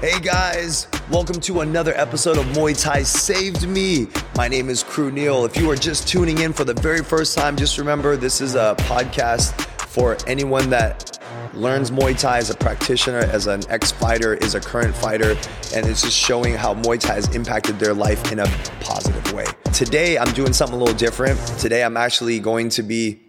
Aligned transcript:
Hey 0.00 0.18
guys, 0.18 0.88
welcome 1.10 1.38
to 1.42 1.60
another 1.60 1.92
episode 1.94 2.38
of 2.38 2.46
Muay 2.56 2.82
Thai 2.82 3.02
Saved 3.02 3.68
Me. 3.68 4.06
My 4.34 4.48
name 4.48 4.70
is 4.70 4.82
Kru 4.82 5.12
Neil. 5.12 5.44
If 5.44 5.58
you 5.58 5.70
are 5.70 5.76
just 5.76 6.08
tuning 6.08 6.38
in 6.38 6.54
for 6.54 6.64
the 6.64 6.72
very 6.72 7.02
first 7.02 7.36
time, 7.36 7.54
just 7.54 7.76
remember 7.76 8.16
this 8.16 8.40
is 8.40 8.54
a 8.54 8.74
podcast 8.78 9.52
for 9.88 10.16
anyone 10.26 10.70
that 10.70 11.18
learns 11.52 11.90
Muay 11.90 12.18
Thai 12.18 12.38
as 12.38 12.48
a 12.48 12.54
practitioner, 12.54 13.18
as 13.18 13.46
an 13.46 13.60
ex 13.68 13.92
fighter, 13.92 14.32
is 14.36 14.54
a 14.54 14.60
current 14.60 14.96
fighter, 14.96 15.36
and 15.74 15.84
it's 15.84 16.00
just 16.00 16.16
showing 16.16 16.54
how 16.54 16.74
Muay 16.74 16.98
Thai 16.98 17.16
has 17.16 17.36
impacted 17.36 17.78
their 17.78 17.92
life 17.92 18.32
in 18.32 18.38
a 18.38 18.46
positive 18.80 19.34
way. 19.34 19.44
Today, 19.74 20.16
I'm 20.16 20.32
doing 20.32 20.54
something 20.54 20.76
a 20.76 20.82
little 20.82 20.96
different. 20.96 21.38
Today, 21.58 21.84
I'm 21.84 21.98
actually 21.98 22.38
going 22.38 22.70
to 22.70 22.82
be 22.82 23.20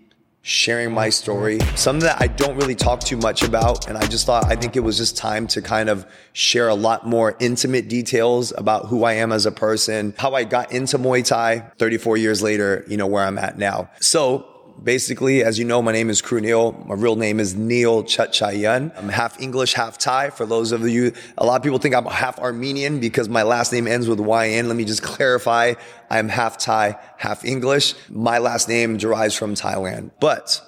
sharing 0.43 0.91
my 0.91 1.09
story, 1.09 1.59
something 1.75 2.05
that 2.05 2.21
I 2.21 2.27
don't 2.27 2.55
really 2.55 2.75
talk 2.75 3.01
too 3.01 3.17
much 3.17 3.43
about. 3.43 3.87
And 3.87 3.97
I 3.97 4.05
just 4.07 4.25
thought, 4.25 4.45
I 4.45 4.55
think 4.55 4.75
it 4.75 4.79
was 4.79 4.97
just 4.97 5.15
time 5.15 5.47
to 5.47 5.61
kind 5.61 5.89
of 5.89 6.05
share 6.33 6.67
a 6.67 6.75
lot 6.75 7.05
more 7.05 7.35
intimate 7.39 7.87
details 7.87 8.51
about 8.57 8.87
who 8.87 9.03
I 9.03 9.13
am 9.13 9.31
as 9.31 9.45
a 9.45 9.51
person, 9.51 10.13
how 10.17 10.33
I 10.33 10.43
got 10.43 10.71
into 10.71 10.97
Muay 10.97 11.25
Thai 11.25 11.71
34 11.77 12.17
years 12.17 12.41
later, 12.41 12.83
you 12.87 12.97
know, 12.97 13.07
where 13.07 13.23
I'm 13.23 13.37
at 13.37 13.57
now. 13.57 13.89
So 13.99 14.50
basically, 14.83 15.43
as 15.43 15.59
you 15.59 15.65
know, 15.65 15.81
my 15.81 15.91
name 15.91 16.09
is 16.09 16.21
Kru 16.21 16.41
Neil. 16.41 16.71
My 16.87 16.95
real 16.95 17.15
name 17.15 17.39
is 17.39 17.55
Neil 17.55 18.03
Chatchayan. 18.03 18.91
I'm 18.97 19.09
half 19.09 19.39
English, 19.39 19.73
half 19.73 19.97
Thai. 19.97 20.29
For 20.29 20.45
those 20.45 20.71
of 20.71 20.87
you, 20.87 21.13
a 21.37 21.45
lot 21.45 21.57
of 21.57 21.63
people 21.63 21.77
think 21.77 21.95
I'm 21.95 22.05
half 22.05 22.39
Armenian 22.39 22.99
because 22.99 23.29
my 23.29 23.43
last 23.43 23.71
name 23.71 23.87
ends 23.87 24.07
with 24.07 24.19
YN. 24.19 24.67
Let 24.67 24.75
me 24.75 24.85
just 24.85 25.03
clarify. 25.03 25.73
I'm 26.09 26.29
half 26.29 26.57
Thai, 26.57 26.97
half 27.17 27.45
English. 27.45 27.93
My 28.09 28.39
last 28.39 28.67
name 28.67 28.97
derives 28.97 29.35
from 29.35 29.55
Thailand. 29.55 30.11
But 30.19 30.61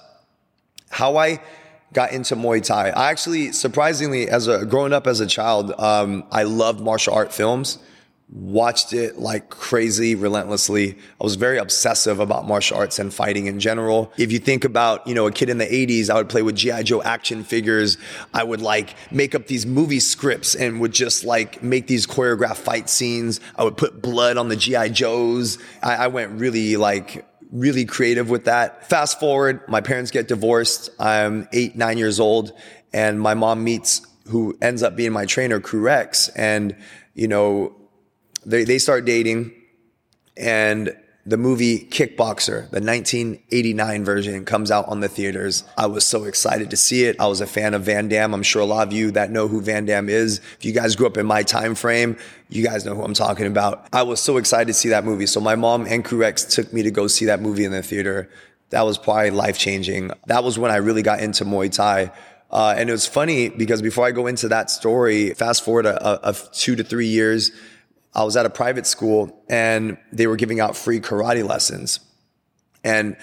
how 0.90 1.18
I 1.18 1.42
got 1.94 2.12
into 2.12 2.36
Muay 2.36 2.64
Thai, 2.64 2.90
I 2.90 3.10
actually, 3.10 3.52
surprisingly, 3.52 4.30
as 4.30 4.48
a 4.48 4.66
growing 4.66 4.94
up 4.94 5.08
as 5.08 5.20
a 5.20 5.28
child, 5.28 5.74
um, 5.80 6.24
I 6.32 6.44
loved 6.44 6.80
martial 6.82 7.14
art 7.14 7.34
films 7.34 7.80
watched 8.30 8.94
it 8.94 9.20
like 9.20 9.50
crazy 9.50 10.16
relentlessly. 10.16 10.98
I 11.22 11.24
was 11.24 11.36
very 11.36 11.58
obsessive 11.58 12.20
about 12.20 12.48
martial 12.48 12.78
arts 12.78 12.98
and 12.98 13.14
fighting 13.14 13.46
in 13.48 13.60
general. 13.60 14.12
If 14.18 14.32
you 14.32 14.40
think 14.40 14.66
about, 14.66 15.06
you 15.08 15.14
know, 15.14 15.28
a 15.28 15.32
kid 15.32 15.50
in 15.50 15.60
the 15.60 15.66
80s, 15.66 16.10
I 16.10 16.16
would 16.16 16.30
play 16.30 16.42
with 16.42 16.56
G.I. 16.56 16.84
Joe 16.84 17.04
action 17.04 17.44
figures. 17.44 17.98
I 18.34 18.44
would 18.44 18.62
like 18.62 18.96
make 19.12 19.36
up 19.36 19.48
these 19.48 19.66
movie 19.66 20.00
scripts 20.00 20.56
and 20.56 20.80
would 20.82 20.94
just 20.94 21.24
like 21.24 21.62
make 21.62 21.88
these 21.88 22.08
choreographed 22.08 22.58
fight 22.58 22.90
scenes. 22.90 23.40
I 23.56 23.64
would 23.64 23.78
put 23.78 24.02
blood 24.02 24.38
on 24.38 24.50
the 24.50 24.56
G.I. 24.56 24.90
Joes. 24.90 25.60
I, 25.82 25.96
I 25.96 26.08
went 26.08 26.40
really 26.40 26.76
like 26.78 27.28
really 27.52 27.86
creative 27.86 28.32
with 28.32 28.46
that. 28.46 28.90
Fast 28.90 29.20
forward, 29.20 29.62
my 29.68 29.80
parents 29.80 30.10
get 30.10 30.28
divorced. 30.28 30.90
I'm 31.00 31.48
eight, 31.54 31.76
nine 31.76 32.00
years 32.00 32.20
old 32.20 32.52
and 32.94 33.20
my 33.20 33.34
mom 33.34 33.64
meets 33.64 34.06
who 34.28 34.58
ends 34.62 34.84
up 34.84 34.96
being 34.96 35.12
my 35.12 35.26
trainer, 35.26 35.60
Kru 35.60 35.82
Rex. 35.82 36.30
And, 36.30 36.76
you 37.14 37.28
know, 37.28 37.76
they, 38.46 38.64
they 38.64 38.80
start 38.80 39.06
dating 39.06 39.54
and 40.38 40.96
the 41.26 41.38
movie 41.38 41.86
Kickboxer, 41.86 42.70
the 42.70 42.82
1989 42.82 44.04
version 44.04 44.44
comes 44.44 44.72
out 44.72 44.88
on 44.90 45.00
the 45.00 45.08
theaters. 45.08 45.64
I 45.78 45.86
was 45.86 46.06
so 46.06 46.26
excited 46.26 46.70
to 46.72 46.78
see 46.78 47.06
it. 47.06 47.16
I 47.18 47.28
was 47.28 47.40
a 47.40 47.48
fan 47.48 47.74
of 47.74 47.84
Van 47.84 48.10
Damme. 48.10 48.34
I'm 48.34 48.44
sure 48.44 48.62
a 48.62 48.66
lot 48.66 48.86
of 48.86 48.94
you 48.94 49.12
that 49.12 49.32
know 49.32 49.48
who 49.48 49.62
Van 49.62 49.86
Damme 49.86 50.10
is. 50.10 50.40
If 50.58 50.66
you 50.66 50.74
guys 50.74 50.98
grew 50.98 51.08
up 51.08 51.16
in 51.16 51.26
my 51.26 51.44
time 51.44 51.76
frame, 51.76 52.18
you 52.50 52.62
guys 52.62 52.84
know 52.84 52.94
who 52.94 53.04
I'm 53.04 53.14
talking 53.14 53.48
about. 53.48 53.88
I 53.94 54.04
was 54.04 54.20
so 54.20 54.36
excited 54.36 54.68
to 54.68 54.74
see 54.74 54.90
that 54.90 55.06
movie. 55.06 55.26
So 55.26 55.40
my 55.40 55.56
mom 55.56 55.86
and 55.88 56.04
Kru 56.04 56.18
Rex 56.18 56.44
took 56.44 56.74
me 56.74 56.84
to 56.84 56.92
go 56.92 57.08
see 57.08 57.26
that 57.26 57.42
movie 57.42 57.64
in 57.64 57.72
the 57.72 57.82
theater. 57.82 58.30
That 58.72 58.82
was 58.82 58.98
probably 58.98 59.32
life 59.32 59.58
changing. 59.58 60.12
That 60.28 60.44
was 60.44 60.60
when 60.60 60.72
I 60.72 60.78
really 60.78 61.04
got 61.04 61.22
into 61.22 61.46
Muay 61.46 61.72
Thai. 61.72 62.12
Uh, 62.52 62.76
and 62.78 62.90
it 62.90 62.92
was 62.92 63.08
funny 63.08 63.48
because 63.48 63.82
before 63.82 64.06
I 64.06 64.12
go 64.12 64.28
into 64.28 64.50
that 64.50 64.70
story, 64.70 65.34
fast 65.34 65.64
forward 65.64 65.86
a, 65.86 66.28
a, 66.28 66.32
a 66.32 66.36
two 66.52 66.76
to 66.76 66.84
three 66.84 67.08
years, 67.08 67.52
I 68.16 68.24
was 68.24 68.38
at 68.38 68.46
a 68.46 68.50
private 68.50 68.86
school 68.86 69.44
and 69.50 69.98
they 70.12 70.28
were 70.28 70.36
giving 70.36 70.60
out 70.60 70.76
free 70.78 71.00
karate 71.00 71.48
lessons. 71.48 72.00
And 72.84 73.18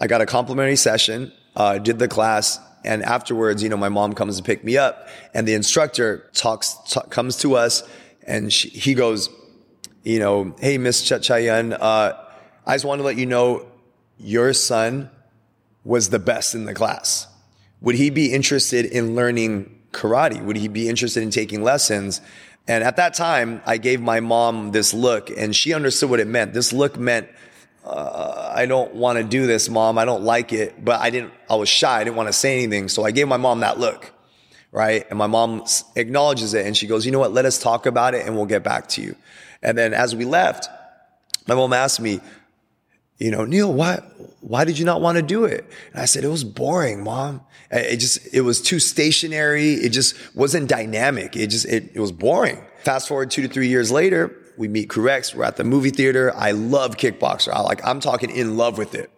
I 0.00 0.06
got 0.06 0.20
a 0.20 0.26
complimentary 0.26 0.76
session, 0.76 1.32
uh, 1.56 1.78
did 1.78 1.98
the 1.98 2.08
class, 2.08 2.58
and 2.84 3.02
afterwards, 3.02 3.62
you 3.62 3.68
know, 3.68 3.76
my 3.76 3.88
mom 3.88 4.12
comes 4.12 4.36
to 4.36 4.42
pick 4.42 4.62
me 4.62 4.76
up, 4.76 5.08
and 5.32 5.48
the 5.48 5.54
instructor 5.54 6.28
talks, 6.34 6.76
t- 6.86 7.00
comes 7.08 7.36
to 7.38 7.56
us, 7.56 7.82
and 8.26 8.52
she, 8.52 8.68
he 8.68 8.94
goes, 8.94 9.30
you 10.02 10.18
know, 10.18 10.54
hey, 10.60 10.76
Miss 10.76 11.02
Chachayan, 11.02 11.76
uh, 11.80 12.12
I 12.66 12.74
just 12.74 12.84
want 12.84 12.98
to 12.98 13.04
let 13.04 13.16
you 13.16 13.26
know 13.26 13.66
your 14.18 14.52
son 14.52 15.10
was 15.82 16.10
the 16.10 16.18
best 16.18 16.54
in 16.54 16.66
the 16.66 16.74
class. 16.74 17.26
Would 17.80 17.94
he 17.94 18.10
be 18.10 18.32
interested 18.32 18.84
in 18.84 19.14
learning 19.14 19.82
karate? 19.92 20.42
Would 20.42 20.56
he 20.56 20.68
be 20.68 20.88
interested 20.88 21.22
in 21.22 21.30
taking 21.30 21.62
lessons? 21.62 22.20
And 22.66 22.82
at 22.82 22.96
that 22.96 23.14
time, 23.14 23.60
I 23.66 23.76
gave 23.76 24.00
my 24.00 24.20
mom 24.20 24.72
this 24.72 24.94
look 24.94 25.30
and 25.30 25.54
she 25.54 25.74
understood 25.74 26.08
what 26.08 26.20
it 26.20 26.26
meant. 26.26 26.54
This 26.54 26.72
look 26.72 26.98
meant, 26.98 27.28
uh, 27.84 28.52
I 28.54 28.64
don't 28.66 28.94
want 28.94 29.18
to 29.18 29.24
do 29.24 29.46
this, 29.46 29.68
mom. 29.68 29.98
I 29.98 30.06
don't 30.06 30.22
like 30.22 30.52
it. 30.52 30.82
But 30.82 31.00
I 31.00 31.10
didn't, 31.10 31.32
I 31.50 31.56
was 31.56 31.68
shy. 31.68 32.00
I 32.00 32.04
didn't 32.04 32.16
want 32.16 32.28
to 32.28 32.32
say 32.32 32.62
anything. 32.62 32.88
So 32.88 33.04
I 33.04 33.10
gave 33.10 33.28
my 33.28 33.36
mom 33.36 33.60
that 33.60 33.78
look. 33.78 34.12
Right. 34.72 35.06
And 35.08 35.18
my 35.18 35.26
mom 35.28 35.64
acknowledges 35.94 36.54
it 36.54 36.66
and 36.66 36.76
she 36.76 36.86
goes, 36.86 37.06
you 37.06 37.12
know 37.12 37.20
what? 37.20 37.32
Let 37.32 37.44
us 37.44 37.60
talk 37.60 37.86
about 37.86 38.14
it 38.14 38.26
and 38.26 38.34
we'll 38.34 38.46
get 38.46 38.64
back 38.64 38.88
to 38.90 39.02
you. 39.02 39.14
And 39.62 39.78
then 39.78 39.94
as 39.94 40.16
we 40.16 40.24
left, 40.24 40.68
my 41.46 41.54
mom 41.54 41.72
asked 41.72 42.00
me, 42.00 42.20
you 43.24 43.30
know, 43.30 43.46
Neil, 43.46 43.72
why, 43.72 44.02
why 44.42 44.66
did 44.66 44.78
you 44.78 44.84
not 44.84 45.00
want 45.00 45.16
to 45.16 45.22
do 45.22 45.46
it? 45.46 45.64
And 45.94 46.02
I 46.02 46.04
said, 46.04 46.24
it 46.24 46.28
was 46.28 46.44
boring, 46.44 47.02
mom. 47.02 47.40
It 47.70 47.96
just, 47.96 48.34
it 48.34 48.42
was 48.42 48.60
too 48.60 48.78
stationary. 48.78 49.72
It 49.72 49.92
just 49.92 50.14
wasn't 50.36 50.68
dynamic. 50.68 51.34
It 51.34 51.46
just, 51.46 51.64
it, 51.64 51.90
it 51.94 52.00
was 52.00 52.12
boring. 52.12 52.62
Fast 52.80 53.08
forward 53.08 53.30
two 53.30 53.40
to 53.40 53.48
three 53.48 53.68
years 53.68 53.90
later, 53.90 54.36
we 54.58 54.68
meet 54.68 54.90
Kru 54.90 55.04
Rex. 55.04 55.34
We're 55.34 55.44
at 55.44 55.56
the 55.56 55.64
movie 55.64 55.88
theater. 55.88 56.36
I 56.36 56.50
love 56.50 56.98
Kickboxer. 56.98 57.50
I 57.50 57.62
like, 57.62 57.82
I'm 57.82 57.98
talking 57.98 58.28
in 58.28 58.58
love 58.58 58.76
with 58.76 58.94
it. 58.94 59.10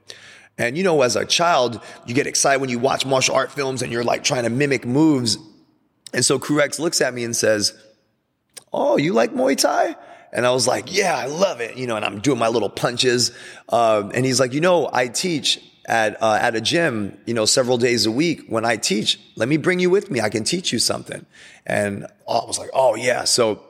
And 0.57 0.79
you 0.79 0.85
know, 0.85 1.03
as 1.03 1.17
a 1.17 1.25
child, 1.25 1.81
you 2.07 2.15
get 2.15 2.29
excited 2.29 2.61
when 2.61 2.71
you 2.71 2.79
watch 2.79 3.05
martial 3.05 3.35
art 3.35 3.51
films 3.51 3.83
and 3.83 3.91
you're 3.91 4.05
like 4.05 4.23
trying 4.23 4.45
to 4.45 4.51
mimic 4.51 4.87
moves. 4.87 5.37
And 6.15 6.25
so 6.25 6.39
Kru 6.39 6.59
Rex 6.59 6.79
looks 6.79 7.01
at 7.01 7.13
me 7.13 7.25
and 7.25 7.35
says, 7.35 7.77
Oh, 8.73 8.99
you 8.99 9.15
like 9.15 9.33
Muay 9.33 9.57
Thai? 9.57 9.97
And 10.37 10.47
I 10.47 10.51
was 10.51 10.69
like, 10.69 10.95
yeah, 10.95 11.17
I 11.17 11.27
love 11.27 11.63
it. 11.63 11.79
You 11.79 11.87
know, 11.87 11.97
and 11.97 12.05
I'm 12.05 12.21
doing 12.21 12.39
my 12.39 12.49
little 12.49 12.69
punches. 12.69 13.33
Um, 13.71 14.13
and 14.15 14.27
he's 14.27 14.39
like, 14.39 14.53
you 14.53 14.61
know, 14.61 14.91
I 14.93 15.09
teach 15.09 15.59
at, 15.87 16.23
uh, 16.23 16.39
at 16.39 16.55
a 16.55 16.61
gym, 16.61 17.17
you 17.25 17.33
know, 17.33 17.47
several 17.47 17.79
days 17.79 18.05
a 18.05 18.11
week. 18.11 18.43
When 18.47 18.67
I 18.67 18.77
teach, 18.77 19.19
let 19.37 19.49
me 19.49 19.57
bring 19.57 19.81
you 19.81 19.89
with 19.89 20.11
me. 20.11 20.21
I 20.21 20.29
can 20.29 20.45
teach 20.45 20.75
you 20.75 20.79
something. 20.79 21.25
And 21.65 22.05
I 22.29 22.45
was 22.45 22.59
like, 22.59 22.69
oh 22.75 22.97
yeah. 22.97 23.25
So 23.25 23.63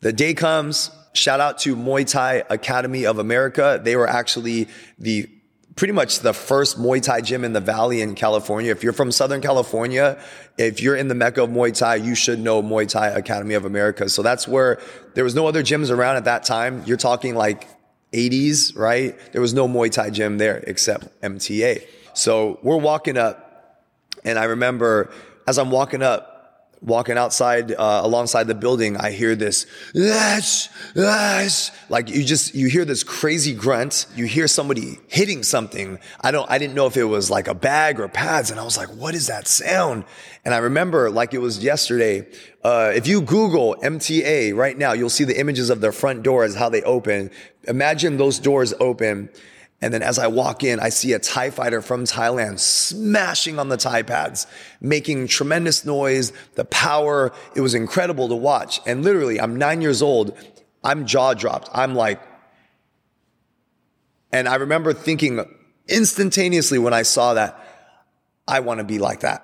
the 0.00 0.12
day 0.12 0.34
comes. 0.34 0.90
Shout 1.12 1.38
out 1.38 1.58
to 1.60 1.76
Muay 1.76 2.10
Thai 2.10 2.42
Academy 2.50 3.06
of 3.06 3.20
America. 3.20 3.80
They 3.82 3.94
were 3.94 4.08
actually 4.08 4.68
the 4.98 5.30
pretty 5.76 5.92
much 5.92 6.20
the 6.20 6.32
first 6.32 6.78
Muay 6.78 7.02
Thai 7.02 7.20
gym 7.20 7.44
in 7.44 7.52
the 7.52 7.60
Valley 7.60 8.00
in 8.00 8.14
California. 8.14 8.72
If 8.72 8.82
you're 8.82 8.94
from 8.94 9.12
Southern 9.12 9.42
California, 9.42 10.18
if 10.56 10.80
you're 10.80 10.96
in 10.96 11.08
the 11.08 11.14
Mecca 11.14 11.44
of 11.44 11.50
Muay 11.50 11.76
Thai, 11.76 11.96
you 11.96 12.14
should 12.14 12.40
know 12.40 12.62
Muay 12.62 12.88
Thai 12.88 13.08
Academy 13.08 13.54
of 13.54 13.66
America. 13.66 14.08
So 14.08 14.22
that's 14.22 14.48
where 14.48 14.80
there 15.14 15.22
was 15.22 15.34
no 15.34 15.46
other 15.46 15.62
gyms 15.62 15.90
around 15.90 16.16
at 16.16 16.24
that 16.24 16.44
time. 16.44 16.82
You're 16.86 16.96
talking 16.96 17.34
like 17.34 17.68
80s, 18.12 18.76
right? 18.76 19.14
There 19.32 19.42
was 19.42 19.52
no 19.52 19.68
Muay 19.68 19.90
Thai 19.90 20.10
gym 20.10 20.38
there 20.38 20.64
except 20.66 21.20
MTA. 21.20 21.86
So 22.14 22.58
we're 22.62 22.78
walking 22.78 23.18
up 23.18 23.42
and 24.24 24.38
I 24.38 24.44
remember 24.44 25.10
as 25.46 25.58
I'm 25.58 25.70
walking 25.70 26.02
up, 26.02 26.35
walking 26.80 27.16
outside 27.16 27.72
uh, 27.72 28.00
alongside 28.04 28.44
the 28.44 28.54
building 28.54 28.96
i 28.96 29.10
hear 29.10 29.34
this 29.34 29.66
yes, 29.94 30.68
yes. 30.94 31.70
like 31.88 32.08
you 32.08 32.24
just 32.24 32.54
you 32.54 32.68
hear 32.68 32.84
this 32.84 33.02
crazy 33.02 33.54
grunt. 33.54 34.06
You 34.14 34.26
hear 34.26 34.46
somebody 34.48 34.98
hitting 35.08 35.42
something. 35.42 35.98
I 36.20 36.30
don't 36.30 36.50
i 36.50 36.58
didn't 36.58 36.74
know 36.74 36.86
if 36.86 36.96
it 36.96 37.04
was 37.04 37.30
like 37.30 37.48
a 37.48 37.54
bag 37.54 37.98
or 38.00 38.08
pads 38.08 38.50
and 38.50 38.60
i 38.60 38.64
was 38.64 38.76
like 38.76 38.88
what 38.88 39.14
is 39.14 39.26
that 39.26 39.46
sound? 39.48 40.04
And 40.44 40.54
i 40.54 40.58
remember 40.58 41.10
like 41.10 41.34
it 41.34 41.38
was 41.38 41.62
yesterday 41.62 42.26
uh, 42.62 42.92
if 42.94 43.06
you 43.06 43.20
google 43.20 43.76
mta 43.82 44.54
right 44.54 44.76
now 44.76 44.92
you'll 44.92 45.10
see 45.10 45.24
the 45.24 45.38
images 45.38 45.70
of 45.70 45.80
their 45.80 45.92
front 45.92 46.22
doors 46.22 46.54
how 46.54 46.68
they 46.68 46.82
open. 46.82 47.30
Imagine 47.64 48.16
those 48.16 48.38
doors 48.38 48.72
open 48.78 49.28
and 49.82 49.92
then 49.92 50.02
as 50.02 50.18
I 50.18 50.26
walk 50.26 50.64
in, 50.64 50.80
I 50.80 50.88
see 50.88 51.12
a 51.12 51.18
Thai 51.18 51.50
fighter 51.50 51.82
from 51.82 52.04
Thailand 52.04 52.60
smashing 52.60 53.58
on 53.58 53.68
the 53.68 53.76
Thai 53.76 54.02
pads, 54.02 54.46
making 54.80 55.28
tremendous 55.28 55.84
noise, 55.84 56.32
the 56.54 56.64
power. 56.64 57.32
It 57.54 57.60
was 57.60 57.74
incredible 57.74 58.28
to 58.28 58.34
watch. 58.34 58.80
And 58.86 59.04
literally, 59.04 59.38
I'm 59.38 59.56
nine 59.56 59.82
years 59.82 60.00
old. 60.00 60.36
I'm 60.82 61.04
jaw 61.04 61.34
dropped. 61.34 61.68
I'm 61.74 61.94
like, 61.94 62.22
and 64.32 64.48
I 64.48 64.56
remember 64.56 64.94
thinking 64.94 65.44
instantaneously 65.88 66.78
when 66.78 66.94
I 66.94 67.02
saw 67.02 67.34
that, 67.34 67.62
I 68.48 68.60
want 68.60 68.78
to 68.78 68.84
be 68.84 68.98
like 68.98 69.20
that. 69.20 69.42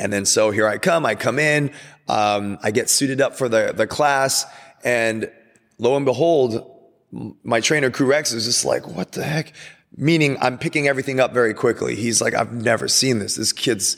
And 0.00 0.12
then 0.12 0.24
so 0.24 0.50
here 0.50 0.66
I 0.66 0.78
come. 0.78 1.06
I 1.06 1.14
come 1.14 1.38
in. 1.38 1.70
Um, 2.08 2.58
I 2.62 2.72
get 2.72 2.90
suited 2.90 3.20
up 3.20 3.36
for 3.36 3.48
the, 3.48 3.72
the 3.76 3.86
class. 3.86 4.44
And 4.82 5.30
lo 5.78 5.96
and 5.96 6.04
behold, 6.04 6.79
my 7.12 7.60
trainer 7.60 7.90
Kru 7.90 8.06
Rex 8.06 8.32
is 8.32 8.44
just 8.44 8.64
like, 8.64 8.86
what 8.86 9.12
the 9.12 9.24
heck? 9.24 9.52
Meaning 9.96 10.36
I'm 10.40 10.58
picking 10.58 10.86
everything 10.86 11.18
up 11.18 11.32
very 11.32 11.54
quickly. 11.54 11.96
He's 11.96 12.20
like, 12.20 12.34
I've 12.34 12.52
never 12.52 12.88
seen 12.88 13.18
this. 13.18 13.36
This 13.36 13.52
kid's 13.52 13.96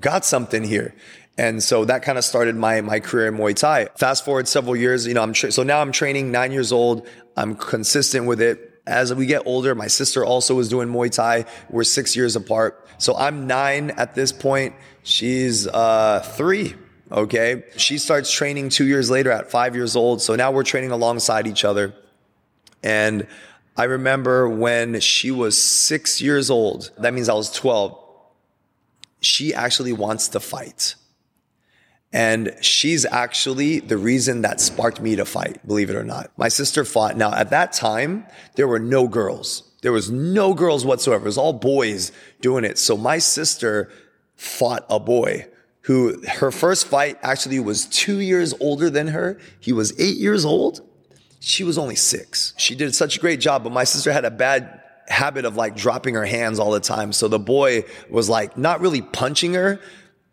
got 0.00 0.24
something 0.24 0.64
here. 0.64 0.94
And 1.36 1.62
so 1.62 1.84
that 1.84 2.02
kind 2.02 2.18
of 2.18 2.24
started 2.24 2.56
my 2.56 2.80
my 2.80 2.98
career 2.98 3.28
in 3.28 3.36
Muay 3.36 3.54
Thai. 3.54 3.86
Fast 3.96 4.24
forward 4.24 4.48
several 4.48 4.74
years, 4.74 5.06
you 5.06 5.14
know, 5.14 5.22
I'm 5.22 5.32
tra- 5.32 5.52
so 5.52 5.62
now 5.62 5.80
I'm 5.80 5.92
training 5.92 6.32
nine 6.32 6.50
years 6.50 6.72
old. 6.72 7.06
I'm 7.36 7.54
consistent 7.54 8.26
with 8.26 8.40
it. 8.40 8.82
As 8.88 9.14
we 9.14 9.26
get 9.26 9.46
older, 9.46 9.74
my 9.74 9.86
sister 9.86 10.24
also 10.24 10.56
was 10.56 10.68
doing 10.68 10.88
Muay 10.88 11.12
Thai. 11.12 11.44
We're 11.70 11.84
six 11.84 12.16
years 12.16 12.34
apart. 12.34 12.84
So 12.98 13.16
I'm 13.16 13.46
nine 13.46 13.90
at 13.90 14.16
this 14.16 14.32
point. 14.32 14.74
She's 15.04 15.68
uh, 15.68 16.20
three. 16.36 16.74
Okay. 17.12 17.62
She 17.76 17.98
starts 17.98 18.32
training 18.32 18.70
two 18.70 18.86
years 18.86 19.08
later 19.08 19.30
at 19.30 19.50
five 19.50 19.76
years 19.76 19.94
old. 19.94 20.20
So 20.20 20.34
now 20.34 20.50
we're 20.50 20.64
training 20.64 20.90
alongside 20.90 21.46
each 21.46 21.64
other. 21.64 21.94
And 22.82 23.26
I 23.76 23.84
remember 23.84 24.48
when 24.48 25.00
she 25.00 25.30
was 25.30 25.60
six 25.60 26.20
years 26.20 26.50
old, 26.50 26.90
that 26.98 27.14
means 27.14 27.28
I 27.28 27.34
was 27.34 27.50
12. 27.50 27.96
She 29.20 29.54
actually 29.54 29.92
wants 29.92 30.28
to 30.28 30.40
fight. 30.40 30.94
And 32.12 32.56
she's 32.60 33.04
actually 33.04 33.80
the 33.80 33.98
reason 33.98 34.42
that 34.42 34.60
sparked 34.60 35.00
me 35.00 35.16
to 35.16 35.24
fight, 35.24 35.64
believe 35.66 35.90
it 35.90 35.96
or 35.96 36.04
not. 36.04 36.30
My 36.36 36.48
sister 36.48 36.84
fought. 36.84 37.16
Now, 37.16 37.34
at 37.34 37.50
that 37.50 37.72
time, 37.72 38.26
there 38.54 38.66
were 38.66 38.78
no 38.78 39.08
girls. 39.08 39.64
There 39.82 39.92
was 39.92 40.10
no 40.10 40.54
girls 40.54 40.84
whatsoever. 40.84 41.24
It 41.24 41.26
was 41.26 41.38
all 41.38 41.52
boys 41.52 42.12
doing 42.40 42.64
it. 42.64 42.78
So 42.78 42.96
my 42.96 43.18
sister 43.18 43.90
fought 44.36 44.86
a 44.88 44.98
boy 44.98 45.46
who 45.82 46.20
her 46.26 46.50
first 46.50 46.86
fight 46.86 47.18
actually 47.22 47.60
was 47.60 47.86
two 47.86 48.20
years 48.20 48.54
older 48.60 48.90
than 48.90 49.08
her. 49.08 49.38
He 49.60 49.72
was 49.72 49.98
eight 50.00 50.16
years 50.16 50.44
old. 50.44 50.80
She 51.40 51.64
was 51.64 51.78
only 51.78 51.96
six. 51.96 52.54
She 52.56 52.74
did 52.74 52.94
such 52.94 53.16
a 53.16 53.20
great 53.20 53.40
job, 53.40 53.64
but 53.64 53.72
my 53.72 53.84
sister 53.84 54.12
had 54.12 54.24
a 54.24 54.30
bad 54.30 54.80
habit 55.08 55.44
of 55.44 55.56
like 55.56 55.76
dropping 55.76 56.14
her 56.14 56.24
hands 56.24 56.58
all 56.58 56.70
the 56.70 56.80
time. 56.80 57.12
So 57.12 57.28
the 57.28 57.38
boy 57.38 57.84
was 58.10 58.28
like 58.28 58.56
not 58.56 58.80
really 58.80 59.02
punching 59.02 59.54
her, 59.54 59.80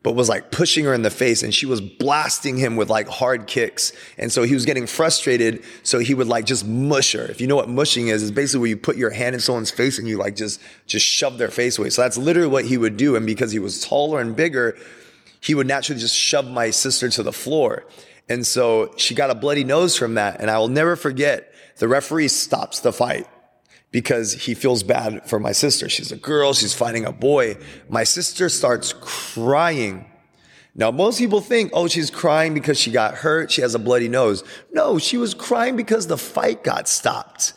but 0.04 0.14
was 0.14 0.30
like 0.30 0.52
pushing 0.52 0.86
her 0.86 0.94
in 0.94 1.02
the 1.02 1.10
face 1.10 1.42
and 1.42 1.52
she 1.52 1.66
was 1.66 1.82
blasting 1.82 2.58
him 2.58 2.76
with 2.76 2.90
like 2.90 3.08
hard 3.08 3.48
kicks. 3.48 3.92
And 4.18 4.32
so 4.32 4.44
he 4.44 4.54
was 4.54 4.66
getting 4.66 4.86
frustrated. 4.86 5.64
So 5.82 5.98
he 5.98 6.14
would 6.14 6.28
like 6.28 6.46
just 6.46 6.66
mush 6.66 7.14
her. 7.14 7.24
If 7.26 7.42
you 7.42 7.48
know 7.48 7.56
what 7.56 7.70
mushing 7.70 8.10
is, 8.10 8.22
is 8.22 8.32
basically 8.32 8.60
where 8.60 8.70
you 8.70 8.78
put 8.78 8.98
your 8.98 9.10
hand 9.10 9.34
in 9.34 9.42
someone's 9.42 9.72
face 9.72 9.98
and 9.98 10.08
you 10.08 10.18
like 10.18 10.36
just, 10.36 10.62
just 10.86 11.06
shove 11.06 11.38
their 11.38 11.50
face 11.50 11.80
away. 11.80 11.90
So 11.90 12.04
that's 12.04 12.18
literally 12.18 12.50
what 12.50 12.66
he 12.66 12.78
would 12.78 12.98
do. 12.98 13.16
And 13.16 13.26
because 13.26 13.52
he 13.52 13.60
was 13.60 13.84
taller 13.84 14.22
and 14.22 14.36
bigger, 14.36 14.78
he 15.42 15.56
would 15.56 15.68
naturally 15.68 16.00
just 16.00 16.16
shove 16.16 16.48
my 16.48 16.70
sister 16.70 17.10
to 17.10 17.24
the 17.24 17.34
floor. 17.34 17.86
And 18.28 18.46
so 18.46 18.94
she 18.98 19.14
got 19.14 19.30
a 19.30 19.36
bloody 19.36 19.64
nose 19.64 19.96
from 19.96 20.16
that. 20.16 20.42
And 20.42 20.50
I 20.50 20.58
will 20.58 20.68
never 20.68 20.96
forget 20.96 21.54
the 21.78 21.88
referee 21.88 22.30
stops 22.30 22.80
the 22.80 22.92
fight 22.92 23.28
because 23.92 24.34
he 24.34 24.54
feels 24.54 24.84
bad 24.84 25.28
for 25.30 25.40
my 25.40 25.52
sister. 25.52 25.88
She's 25.90 26.12
a 26.12 26.18
girl. 26.18 26.54
She's 26.54 26.74
fighting 26.74 27.06
a 27.06 27.12
boy. 27.12 27.58
My 27.88 28.04
sister 28.04 28.50
starts 28.50 28.94
crying. 29.00 30.10
Now, 30.78 30.92
most 30.92 31.20
people 31.20 31.40
think, 31.40 31.72
oh, 31.74 31.88
she's 31.88 32.10
crying 32.10 32.54
because 32.54 32.78
she 32.78 32.92
got 32.92 33.16
hurt. 33.16 33.52
She 33.52 33.62
has 33.62 33.76
a 33.76 33.80
bloody 33.80 34.10
nose. 34.10 34.44
No, 34.74 34.98
she 34.98 35.18
was 35.18 35.34
crying 35.34 35.78
because 35.78 36.08
the 36.08 36.18
fight 36.18 36.64
got 36.64 36.90
stopped. 36.90 37.54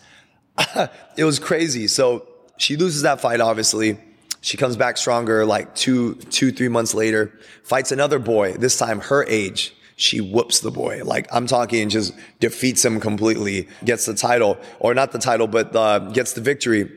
it 1.17 1.25
was 1.25 1.39
crazy. 1.41 1.89
So 1.89 2.29
she 2.59 2.77
loses 2.77 3.03
that 3.03 3.21
fight, 3.21 3.41
obviously. 3.41 3.99
She 4.41 4.57
comes 4.57 4.77
back 4.77 4.97
stronger 4.97 5.45
like 5.45 5.75
two, 5.75 6.15
two, 6.15 6.53
three 6.53 6.69
months 6.69 6.95
later, 6.95 7.37
fights 7.65 7.91
another 7.91 8.21
boy, 8.21 8.53
this 8.53 8.79
time 8.79 9.01
her 9.01 9.25
age 9.25 9.75
she 9.99 10.21
whoops 10.21 10.61
the 10.61 10.71
boy. 10.71 11.03
Like 11.05 11.27
I'm 11.33 11.47
talking, 11.47 11.89
just 11.89 12.15
defeats 12.39 12.85
him 12.85 13.01
completely, 13.01 13.69
gets 13.85 14.07
the 14.07 14.15
title, 14.15 14.57
or 14.79 14.95
not 14.95 15.11
the 15.11 15.19
title, 15.19 15.49
but 15.49 15.75
uh, 15.75 15.99
gets 15.99 16.33
the 16.33 16.41
victory. 16.41 16.91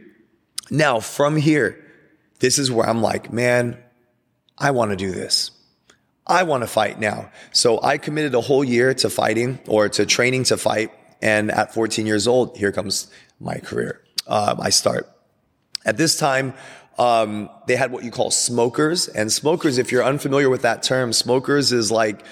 Now 0.69 0.99
from 0.99 1.35
here, 1.35 1.83
this 2.39 2.59
is 2.59 2.71
where 2.71 2.87
I'm 2.87 3.01
like, 3.01 3.33
man, 3.33 3.77
I 4.57 4.71
want 4.71 4.91
to 4.91 4.97
do 4.97 5.11
this. 5.11 5.49
I 6.27 6.43
want 6.43 6.61
to 6.61 6.67
fight 6.67 6.99
now. 6.99 7.31
So 7.51 7.81
I 7.81 7.97
committed 7.97 8.35
a 8.35 8.41
whole 8.41 8.63
year 8.63 8.93
to 8.93 9.09
fighting 9.09 9.59
or 9.67 9.89
to 9.89 10.05
training 10.05 10.43
to 10.45 10.57
fight. 10.57 10.91
And 11.23 11.51
at 11.51 11.73
14 11.73 12.05
years 12.05 12.27
old, 12.27 12.55
here 12.55 12.71
comes 12.71 13.09
my 13.39 13.57
career. 13.57 14.03
Um, 14.27 14.61
I 14.61 14.69
start. 14.69 15.09
At 15.85 15.97
this 15.97 16.15
time, 16.17 16.53
um, 16.99 17.49
they 17.65 17.75
had 17.75 17.91
what 17.91 18.03
you 18.03 18.11
call 18.11 18.29
smokers. 18.29 19.07
And 19.07 19.31
smokers, 19.31 19.79
if 19.79 19.91
you're 19.91 20.03
unfamiliar 20.03 20.49
with 20.49 20.61
that 20.61 20.83
term, 20.83 21.13
smokers 21.13 21.71
is 21.71 21.91
like 21.91 22.23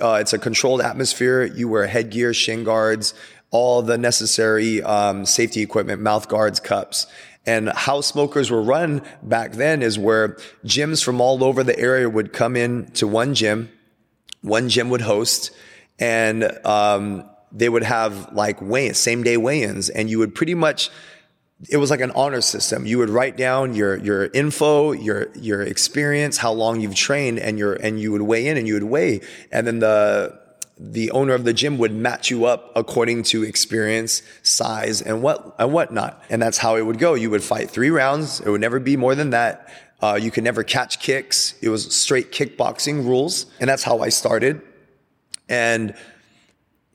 uh, 0.00 0.18
it's 0.20 0.32
a 0.32 0.38
controlled 0.38 0.80
atmosphere. 0.80 1.44
You 1.44 1.68
wear 1.68 1.86
headgear, 1.86 2.34
shin 2.34 2.64
guards, 2.64 3.14
all 3.50 3.82
the 3.82 3.98
necessary 3.98 4.82
um, 4.82 5.26
safety 5.26 5.62
equipment, 5.62 6.02
mouth 6.02 6.28
guards, 6.28 6.60
cups. 6.60 7.06
And 7.46 7.68
how 7.68 8.00
smokers 8.00 8.50
were 8.50 8.62
run 8.62 9.02
back 9.22 9.52
then 9.52 9.82
is 9.82 9.98
where 9.98 10.36
gyms 10.64 11.04
from 11.04 11.20
all 11.20 11.44
over 11.44 11.62
the 11.62 11.78
area 11.78 12.10
would 12.10 12.32
come 12.32 12.56
in 12.56 12.86
to 12.92 13.06
one 13.06 13.34
gym. 13.34 13.70
One 14.42 14.68
gym 14.68 14.90
would 14.90 15.00
host 15.00 15.52
and, 15.98 16.44
um, 16.66 17.28
they 17.52 17.68
would 17.68 17.84
have 17.84 18.32
like 18.32 18.60
weigh 18.60 18.92
same 18.92 19.22
day 19.22 19.36
weigh-ins 19.36 19.88
and 19.88 20.10
you 20.10 20.18
would 20.18 20.34
pretty 20.34 20.54
much 20.54 20.90
it 21.68 21.78
was 21.78 21.90
like 21.90 22.00
an 22.00 22.10
honor 22.12 22.40
system. 22.40 22.86
You 22.86 22.98
would 22.98 23.10
write 23.10 23.36
down 23.36 23.74
your 23.74 23.96
your 23.96 24.26
info, 24.26 24.92
your 24.92 25.28
your 25.34 25.62
experience, 25.62 26.36
how 26.36 26.52
long 26.52 26.80
you've 26.80 26.94
trained, 26.94 27.38
and 27.38 27.58
your 27.58 27.74
and 27.74 27.98
you 28.00 28.12
would 28.12 28.22
weigh 28.22 28.46
in 28.46 28.56
and 28.56 28.66
you 28.66 28.74
would 28.74 28.84
weigh, 28.84 29.20
and 29.50 29.66
then 29.66 29.78
the 29.78 30.38
the 30.78 31.10
owner 31.12 31.32
of 31.32 31.44
the 31.44 31.54
gym 31.54 31.78
would 31.78 31.94
match 31.94 32.30
you 32.30 32.44
up 32.44 32.70
according 32.76 33.22
to 33.22 33.42
experience, 33.42 34.20
size, 34.42 35.00
and 35.00 35.22
what 35.22 35.54
and 35.58 35.72
whatnot. 35.72 36.22
And 36.28 36.42
that's 36.42 36.58
how 36.58 36.76
it 36.76 36.84
would 36.84 36.98
go. 36.98 37.14
You 37.14 37.30
would 37.30 37.42
fight 37.42 37.70
three 37.70 37.90
rounds. 37.90 38.40
It 38.40 38.50
would 38.50 38.60
never 38.60 38.78
be 38.78 38.96
more 38.96 39.14
than 39.14 39.30
that. 39.30 39.72
Uh, 40.02 40.18
you 40.20 40.30
could 40.30 40.44
never 40.44 40.62
catch 40.62 41.00
kicks. 41.00 41.54
It 41.62 41.70
was 41.70 41.96
straight 41.96 42.30
kickboxing 42.30 43.06
rules, 43.06 43.46
and 43.60 43.68
that's 43.70 43.82
how 43.82 44.00
I 44.00 44.10
started. 44.10 44.60
And 45.48 45.94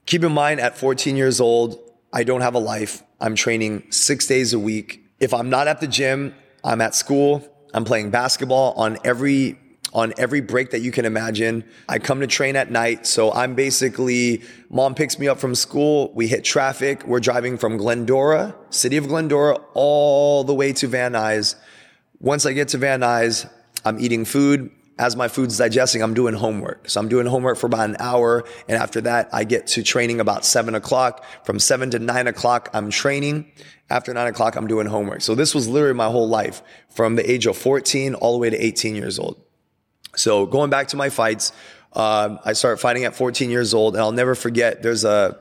keep 0.05 0.23
in 0.23 0.31
mind, 0.31 0.59
at 0.59 0.77
14 0.77 1.15
years 1.15 1.41
old, 1.41 1.79
I 2.13 2.23
don't 2.23 2.41
have 2.41 2.53
a 2.53 2.59
life. 2.59 3.01
I'm 3.21 3.35
training 3.35 3.91
six 3.91 4.25
days 4.25 4.53
a 4.53 4.59
week. 4.59 5.05
If 5.19 5.33
I'm 5.33 5.49
not 5.49 5.67
at 5.67 5.79
the 5.79 5.87
gym, 5.87 6.33
I'm 6.63 6.81
at 6.81 6.95
school. 6.95 7.47
I'm 7.73 7.85
playing 7.85 8.09
basketball 8.09 8.73
on 8.73 8.97
every 9.05 9.57
on 9.93 10.13
every 10.17 10.39
break 10.41 10.71
that 10.71 10.79
you 10.79 10.91
can 10.91 11.05
imagine. 11.05 11.63
I 11.89 11.99
come 11.99 12.21
to 12.21 12.27
train 12.27 12.55
at 12.55 12.71
night. 12.71 13.05
So 13.05 13.31
I'm 13.33 13.55
basically, 13.55 14.41
mom 14.69 14.95
picks 14.95 15.19
me 15.19 15.27
up 15.27 15.37
from 15.37 15.53
school. 15.53 16.13
We 16.13 16.27
hit 16.27 16.45
traffic. 16.45 17.05
We're 17.05 17.19
driving 17.19 17.57
from 17.57 17.75
Glendora, 17.75 18.55
city 18.69 18.97
of 18.97 19.07
Glendora, 19.09 19.59
all 19.73 20.45
the 20.45 20.53
way 20.53 20.71
to 20.73 20.87
Van 20.87 21.11
Nuys. 21.11 21.55
Once 22.19 22.45
I 22.45 22.53
get 22.53 22.69
to 22.69 22.77
Van 22.77 23.01
Nuys, 23.01 23.49
I'm 23.83 23.99
eating 23.99 24.23
food 24.23 24.71
as 24.99 25.15
my 25.15 25.27
food's 25.27 25.57
digesting, 25.57 26.03
I'm 26.03 26.13
doing 26.13 26.33
homework. 26.33 26.89
So 26.89 26.99
I'm 26.99 27.09
doing 27.09 27.25
homework 27.25 27.57
for 27.57 27.67
about 27.67 27.89
an 27.89 27.95
hour. 27.99 28.43
And 28.67 28.77
after 28.77 29.01
that, 29.01 29.29
I 29.33 29.43
get 29.43 29.67
to 29.67 29.83
training 29.83 30.19
about 30.19 30.45
seven 30.45 30.75
o'clock. 30.75 31.25
From 31.43 31.59
seven 31.59 31.89
to 31.91 31.99
nine 31.99 32.27
o'clock, 32.27 32.69
I'm 32.73 32.89
training. 32.89 33.51
After 33.89 34.13
nine 34.13 34.27
o'clock, 34.27 34.55
I'm 34.55 34.67
doing 34.67 34.87
homework. 34.87 35.21
So 35.21 35.35
this 35.35 35.55
was 35.55 35.67
literally 35.67 35.95
my 35.95 36.07
whole 36.07 36.27
life 36.27 36.61
from 36.89 37.15
the 37.15 37.29
age 37.29 37.45
of 37.45 37.57
14 37.57 38.15
all 38.15 38.33
the 38.33 38.39
way 38.39 38.49
to 38.49 38.57
18 38.57 38.95
years 38.95 39.17
old. 39.17 39.41
So 40.15 40.45
going 40.45 40.69
back 40.69 40.89
to 40.89 40.97
my 40.97 41.09
fights, 41.09 41.51
uh, 41.93 42.37
I 42.45 42.53
started 42.53 42.77
fighting 42.77 43.05
at 43.05 43.15
14 43.15 43.49
years 43.49 43.73
old 43.73 43.95
and 43.95 44.01
I'll 44.01 44.11
never 44.11 44.35
forget 44.35 44.81
there's 44.81 45.03
a, 45.03 45.37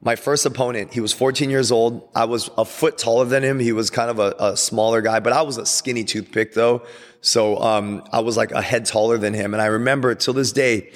my 0.00 0.16
first 0.16 0.46
opponent, 0.46 0.92
he 0.92 1.00
was 1.00 1.12
14 1.12 1.50
years 1.50 1.72
old. 1.72 2.08
I 2.14 2.24
was 2.24 2.50
a 2.56 2.64
foot 2.64 2.98
taller 2.98 3.24
than 3.24 3.42
him. 3.42 3.58
He 3.58 3.72
was 3.72 3.90
kind 3.90 4.10
of 4.10 4.18
a, 4.18 4.34
a 4.38 4.56
smaller 4.56 5.00
guy, 5.00 5.18
but 5.20 5.32
I 5.32 5.42
was 5.42 5.56
a 5.56 5.66
skinny 5.66 6.04
toothpick 6.04 6.54
though. 6.54 6.84
So, 7.20 7.60
um, 7.60 8.02
I 8.12 8.20
was 8.20 8.36
like 8.36 8.52
a 8.52 8.62
head 8.62 8.86
taller 8.86 9.18
than 9.18 9.34
him. 9.34 9.54
And 9.54 9.62
I 9.62 9.66
remember 9.66 10.14
till 10.14 10.34
this 10.34 10.52
day, 10.52 10.92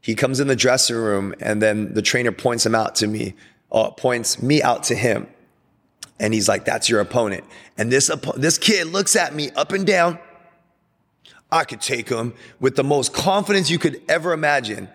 he 0.00 0.14
comes 0.14 0.38
in 0.38 0.48
the 0.48 0.56
dressing 0.56 0.96
room 0.96 1.34
and 1.40 1.62
then 1.62 1.94
the 1.94 2.02
trainer 2.02 2.32
points 2.32 2.66
him 2.66 2.74
out 2.74 2.96
to 2.96 3.06
me, 3.06 3.34
uh, 3.72 3.90
points 3.90 4.42
me 4.42 4.62
out 4.62 4.82
to 4.84 4.94
him. 4.94 5.28
And 6.20 6.34
he's 6.34 6.48
like, 6.48 6.64
that's 6.64 6.88
your 6.88 7.00
opponent. 7.00 7.44
And 7.78 7.90
this, 7.90 8.10
this 8.36 8.58
kid 8.58 8.88
looks 8.88 9.16
at 9.16 9.34
me 9.34 9.50
up 9.52 9.72
and 9.72 9.86
down. 9.86 10.18
I 11.50 11.64
could 11.64 11.80
take 11.80 12.08
him 12.08 12.34
with 12.60 12.76
the 12.76 12.84
most 12.84 13.14
confidence 13.14 13.70
you 13.70 13.78
could 13.78 14.02
ever 14.08 14.32
imagine. 14.32 14.88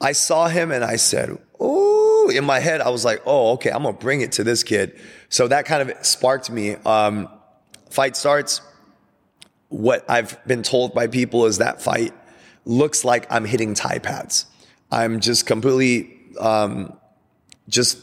I 0.00 0.12
saw 0.12 0.48
him 0.48 0.70
and 0.72 0.82
I 0.82 0.96
said, 0.96 1.36
Oh, 1.58 2.30
in 2.34 2.44
my 2.44 2.58
head, 2.58 2.80
I 2.80 2.88
was 2.88 3.04
like, 3.04 3.22
Oh, 3.26 3.52
okay, 3.52 3.70
I'm 3.70 3.82
to 3.82 3.92
bring 3.92 4.22
it 4.22 4.32
to 4.32 4.44
this 4.44 4.62
kid. 4.62 4.98
So 5.28 5.46
that 5.48 5.66
kind 5.66 5.88
of 5.88 6.04
sparked 6.04 6.50
me. 6.50 6.76
Um, 6.86 7.28
fight 7.90 8.16
starts 8.16 8.62
what 9.70 10.04
I've 10.08 10.44
been 10.46 10.62
told 10.62 10.94
by 10.94 11.06
people 11.06 11.46
is 11.46 11.58
that 11.58 11.80
fight 11.80 12.12
looks 12.64 13.04
like 13.04 13.26
I'm 13.32 13.44
hitting 13.44 13.74
Thai 13.74 13.98
pads. 13.98 14.46
I'm 14.90 15.20
just 15.20 15.46
completely, 15.46 16.18
um, 16.38 16.96
just 17.68 17.98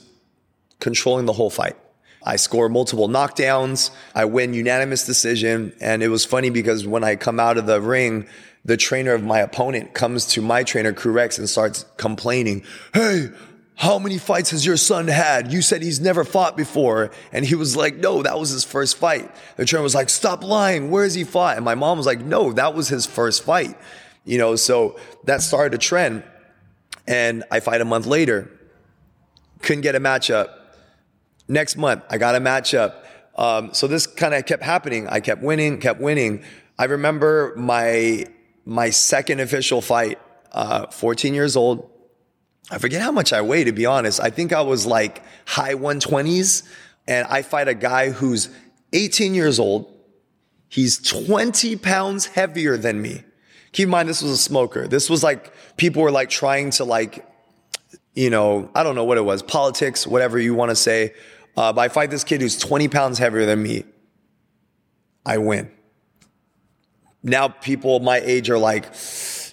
controlling 0.80 1.26
the 1.26 1.34
whole 1.34 1.50
fight. 1.50 1.76
I 2.24 2.38
score 2.38 2.68
multiple 2.68 3.08
knockdowns. 3.08 3.92
I 4.16 4.26
win 4.26 4.54
unanimous 4.54 5.06
decision. 5.06 5.74
And 5.80 6.02
it 6.02 6.10
was 6.10 6.26
funny 6.26 6.50
because 6.50 6.88
when 6.88 7.04
I 7.04 7.16
come 7.16 7.40
out 7.40 7.58
of 7.58 7.68
the 7.68 7.80
ring, 7.80 8.28
the 8.66 8.78
trainer 8.78 9.14
of 9.14 9.24
my 9.24 9.40
opponent 9.40 9.94
comes 9.94 10.26
to 10.28 10.42
my 10.42 10.64
trainer, 10.64 10.92
Kru 10.92 11.12
Rex, 11.12 11.38
and 11.38 11.48
starts 11.48 11.86
complaining. 11.98 12.64
Hey, 12.94 13.30
how 13.78 14.00
many 14.00 14.18
fights 14.18 14.50
has 14.50 14.66
your 14.66 14.76
son 14.76 15.08
had? 15.08 15.54
You 15.54 15.62
said 15.62 15.84
he's 15.84 16.00
never 16.00 16.24
fought 16.24 16.58
before. 16.58 17.12
And 17.32 17.46
he 17.46 17.54
was 17.54 17.78
like, 17.78 17.96
no, 17.96 18.24
that 18.24 18.40
was 18.40 18.50
his 18.50 18.64
first 18.64 18.98
fight. 18.98 19.32
The 19.56 19.66
trainer 19.66 19.84
was 19.84 19.94
like, 19.94 20.10
stop 20.10 20.44
lying. 20.44 20.90
Where 20.90 21.04
has 21.04 21.14
he 21.14 21.24
fought? 21.24 21.58
And 21.58 21.64
my 21.64 21.76
mom 21.76 21.98
was 21.98 22.08
like, 22.08 22.20
no, 22.20 22.52
that 22.54 22.74
was 22.74 22.88
his 22.88 23.06
first 23.06 23.44
fight. 23.44 23.78
You 24.26 24.40
know, 24.40 24.56
so 24.56 25.00
that 25.26 25.44
started 25.44 25.76
a 25.76 25.78
trend. 25.78 26.24
And 27.06 27.44
I 27.52 27.60
fight 27.60 27.80
a 27.80 27.86
month 27.86 28.08
later. 28.08 28.50
Couldn't 29.62 29.84
get 29.84 29.94
a 29.94 30.00
matchup. 30.00 30.58
Next 31.48 31.78
month, 31.78 32.04
I 32.10 32.18
got 32.18 32.34
a 32.34 32.40
matchup. 32.40 33.06
Um, 33.36 33.76
so 33.76 33.86
this 33.86 34.08
kind 34.08 34.34
of 34.34 34.44
kept 34.48 34.64
happening. 34.64 35.08
I 35.08 35.20
kept 35.20 35.44
winning, 35.44 35.80
kept 35.80 36.02
winning. 36.02 36.44
I 36.80 36.86
remember 36.86 37.54
my 37.56 38.26
my 38.66 38.90
second 38.90 39.40
official 39.40 39.82
fight, 39.82 40.20
uh, 40.52 40.88
14 40.88 41.36
years 41.36 41.56
old. 41.56 41.90
I 42.70 42.80
forget 42.80 43.02
how 43.02 43.12
much 43.12 43.32
I 43.32 43.42
weigh, 43.42 43.64
to 43.64 43.72
be 43.72 43.86
honest. 43.86 44.20
I 44.20 44.30
think 44.30 44.52
I 44.52 44.62
was 44.62 44.86
like 44.86 45.24
high 45.46 45.76
120s, 45.76 46.64
and 47.08 47.26
I 47.30 47.42
fight 47.42 47.68
a 47.68 47.74
guy 47.74 48.10
who's 48.12 48.50
18 48.94 49.34
years 49.34 49.60
old. 49.60 49.94
He's 50.70 51.00
20 51.00 51.78
pounds 51.78 52.26
heavier 52.26 52.78
than 52.78 53.02
me. 53.02 53.24
Keep 53.72 53.86
in 53.86 53.90
mind, 53.90 54.10
this 54.10 54.22
was 54.22 54.32
a 54.32 54.38
smoker. 54.38 54.88
This 54.88 55.10
was 55.10 55.24
like 55.24 55.54
people 55.78 56.02
were 56.02 56.12
like 56.12 56.30
trying 56.30 56.72
to 56.72 56.84
like, 56.84 57.26
you 58.14 58.30
know, 58.30 58.70
I 58.76 58.84
don't 58.84 58.96
know 58.96 59.06
what 59.06 59.18
it 59.18 59.22
was, 59.22 59.42
politics, 59.42 60.06
whatever 60.06 60.40
you 60.40 60.54
want 60.54 60.72
to 60.72 60.76
say. 60.76 61.14
Uh, 61.56 61.72
but 61.74 61.82
I 61.82 61.88
fight 61.88 62.10
this 62.10 62.24
kid 62.24 62.42
who's 62.42 62.58
20 62.58 62.88
pounds 62.88 63.18
heavier 63.18 63.46
than 63.46 63.62
me. 63.62 63.84
I 65.26 65.38
win. 65.38 65.72
Now 67.24 67.48
people 67.48 68.00
my 68.00 68.20
age 68.20 68.50
are 68.50 68.58
like, 68.58 68.92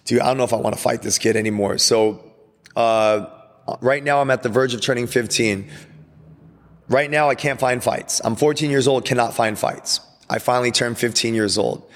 dude, 0.04 0.20
I 0.20 0.26
don't 0.26 0.36
know 0.36 0.44
if 0.44 0.52
I 0.52 0.56
want 0.56 0.74
to 0.76 0.82
fight 0.82 1.02
this 1.02 1.18
kid 1.18 1.36
anymore. 1.36 1.78
So, 1.78 2.33
uh, 2.76 3.26
right 3.80 4.02
now 4.02 4.20
I'm 4.20 4.30
at 4.30 4.42
the 4.42 4.48
verge 4.48 4.74
of 4.74 4.80
turning 4.80 5.06
15. 5.06 5.70
Right 6.88 7.10
now 7.10 7.28
I 7.28 7.34
can't 7.34 7.58
find 7.58 7.82
fights. 7.82 8.20
I'm 8.24 8.36
14 8.36 8.70
years 8.70 8.86
old, 8.86 9.04
cannot 9.04 9.34
find 9.34 9.58
fights. 9.58 10.00
I 10.28 10.38
finally 10.38 10.70
turned 10.70 10.98
15 10.98 11.34
years 11.34 11.58
old. 11.58 11.88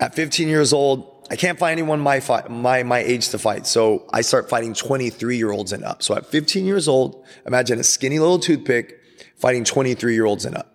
At 0.00 0.14
15 0.14 0.48
years 0.48 0.72
old, 0.72 1.10
I 1.30 1.36
can't 1.36 1.58
find 1.58 1.72
anyone 1.72 2.00
my, 2.00 2.20
my, 2.50 2.82
my 2.82 2.98
age 2.98 3.30
to 3.30 3.38
fight. 3.38 3.66
So 3.66 4.06
I 4.12 4.20
start 4.20 4.50
fighting 4.50 4.74
23 4.74 5.36
year 5.36 5.50
olds 5.50 5.72
and 5.72 5.84
up. 5.84 6.02
So 6.02 6.14
at 6.14 6.26
15 6.26 6.66
years 6.66 6.88
old, 6.88 7.24
imagine 7.46 7.78
a 7.78 7.84
skinny 7.84 8.18
little 8.18 8.38
toothpick 8.38 9.00
fighting 9.36 9.64
23 9.64 10.14
year 10.14 10.26
olds 10.26 10.44
and 10.44 10.56
up. 10.56 10.74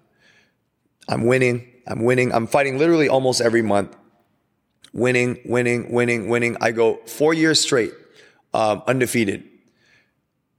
I'm 1.08 1.26
winning. 1.26 1.68
I'm 1.88 2.04
winning. 2.04 2.32
I'm 2.34 2.48
fighting 2.48 2.78
literally 2.78 3.10
almost 3.10 3.42
every 3.42 3.62
month. 3.62 3.96
Winning, 4.94 5.40
winning, 5.46 5.92
winning, 5.92 6.30
winning. 6.30 6.58
I 6.62 6.72
go 6.72 7.00
four 7.06 7.34
years 7.34 7.60
straight, 7.60 7.92
um, 8.54 8.84
undefeated. 8.88 9.44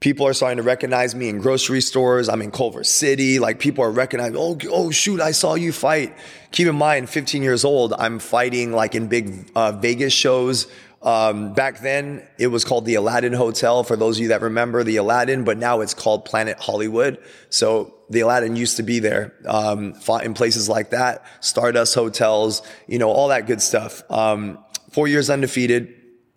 People 0.00 0.26
are 0.26 0.32
starting 0.32 0.56
to 0.56 0.62
recognize 0.62 1.14
me 1.14 1.28
in 1.28 1.40
grocery 1.40 1.82
stores. 1.82 2.30
I'm 2.30 2.40
in 2.40 2.50
Culver 2.50 2.84
City. 2.84 3.38
Like 3.38 3.58
people 3.58 3.84
are 3.84 3.90
recognizing, 3.90 4.36
oh, 4.36 4.56
oh, 4.70 4.90
shoot, 4.90 5.20
I 5.20 5.32
saw 5.32 5.56
you 5.56 5.72
fight. 5.72 6.16
Keep 6.52 6.68
in 6.68 6.76
mind, 6.76 7.10
15 7.10 7.42
years 7.42 7.66
old, 7.66 7.92
I'm 7.92 8.18
fighting 8.18 8.72
like 8.72 8.94
in 8.94 9.08
big 9.08 9.50
uh, 9.54 9.72
Vegas 9.72 10.14
shows. 10.14 10.66
Um, 11.02 11.54
back 11.54 11.80
then, 11.80 12.26
it 12.38 12.48
was 12.48 12.64
called 12.64 12.84
the 12.84 12.94
Aladdin 12.94 13.32
Hotel. 13.32 13.84
For 13.84 13.96
those 13.96 14.16
of 14.16 14.22
you 14.22 14.28
that 14.28 14.42
remember 14.42 14.84
the 14.84 14.96
Aladdin, 14.96 15.44
but 15.44 15.58
now 15.58 15.80
it's 15.80 15.94
called 15.94 16.24
Planet 16.24 16.58
Hollywood. 16.58 17.18
So 17.50 17.94
the 18.10 18.20
Aladdin 18.20 18.56
used 18.56 18.76
to 18.78 18.82
be 18.82 18.98
there, 18.98 19.34
um, 19.46 19.94
fought 19.94 20.24
in 20.24 20.34
places 20.34 20.68
like 20.68 20.90
that, 20.90 21.24
Stardust 21.40 21.94
hotels, 21.94 22.62
you 22.86 22.98
know, 22.98 23.10
all 23.10 23.28
that 23.28 23.46
good 23.46 23.62
stuff. 23.62 24.02
Um, 24.10 24.58
four 24.90 25.08
years 25.08 25.30
undefeated. 25.30 25.94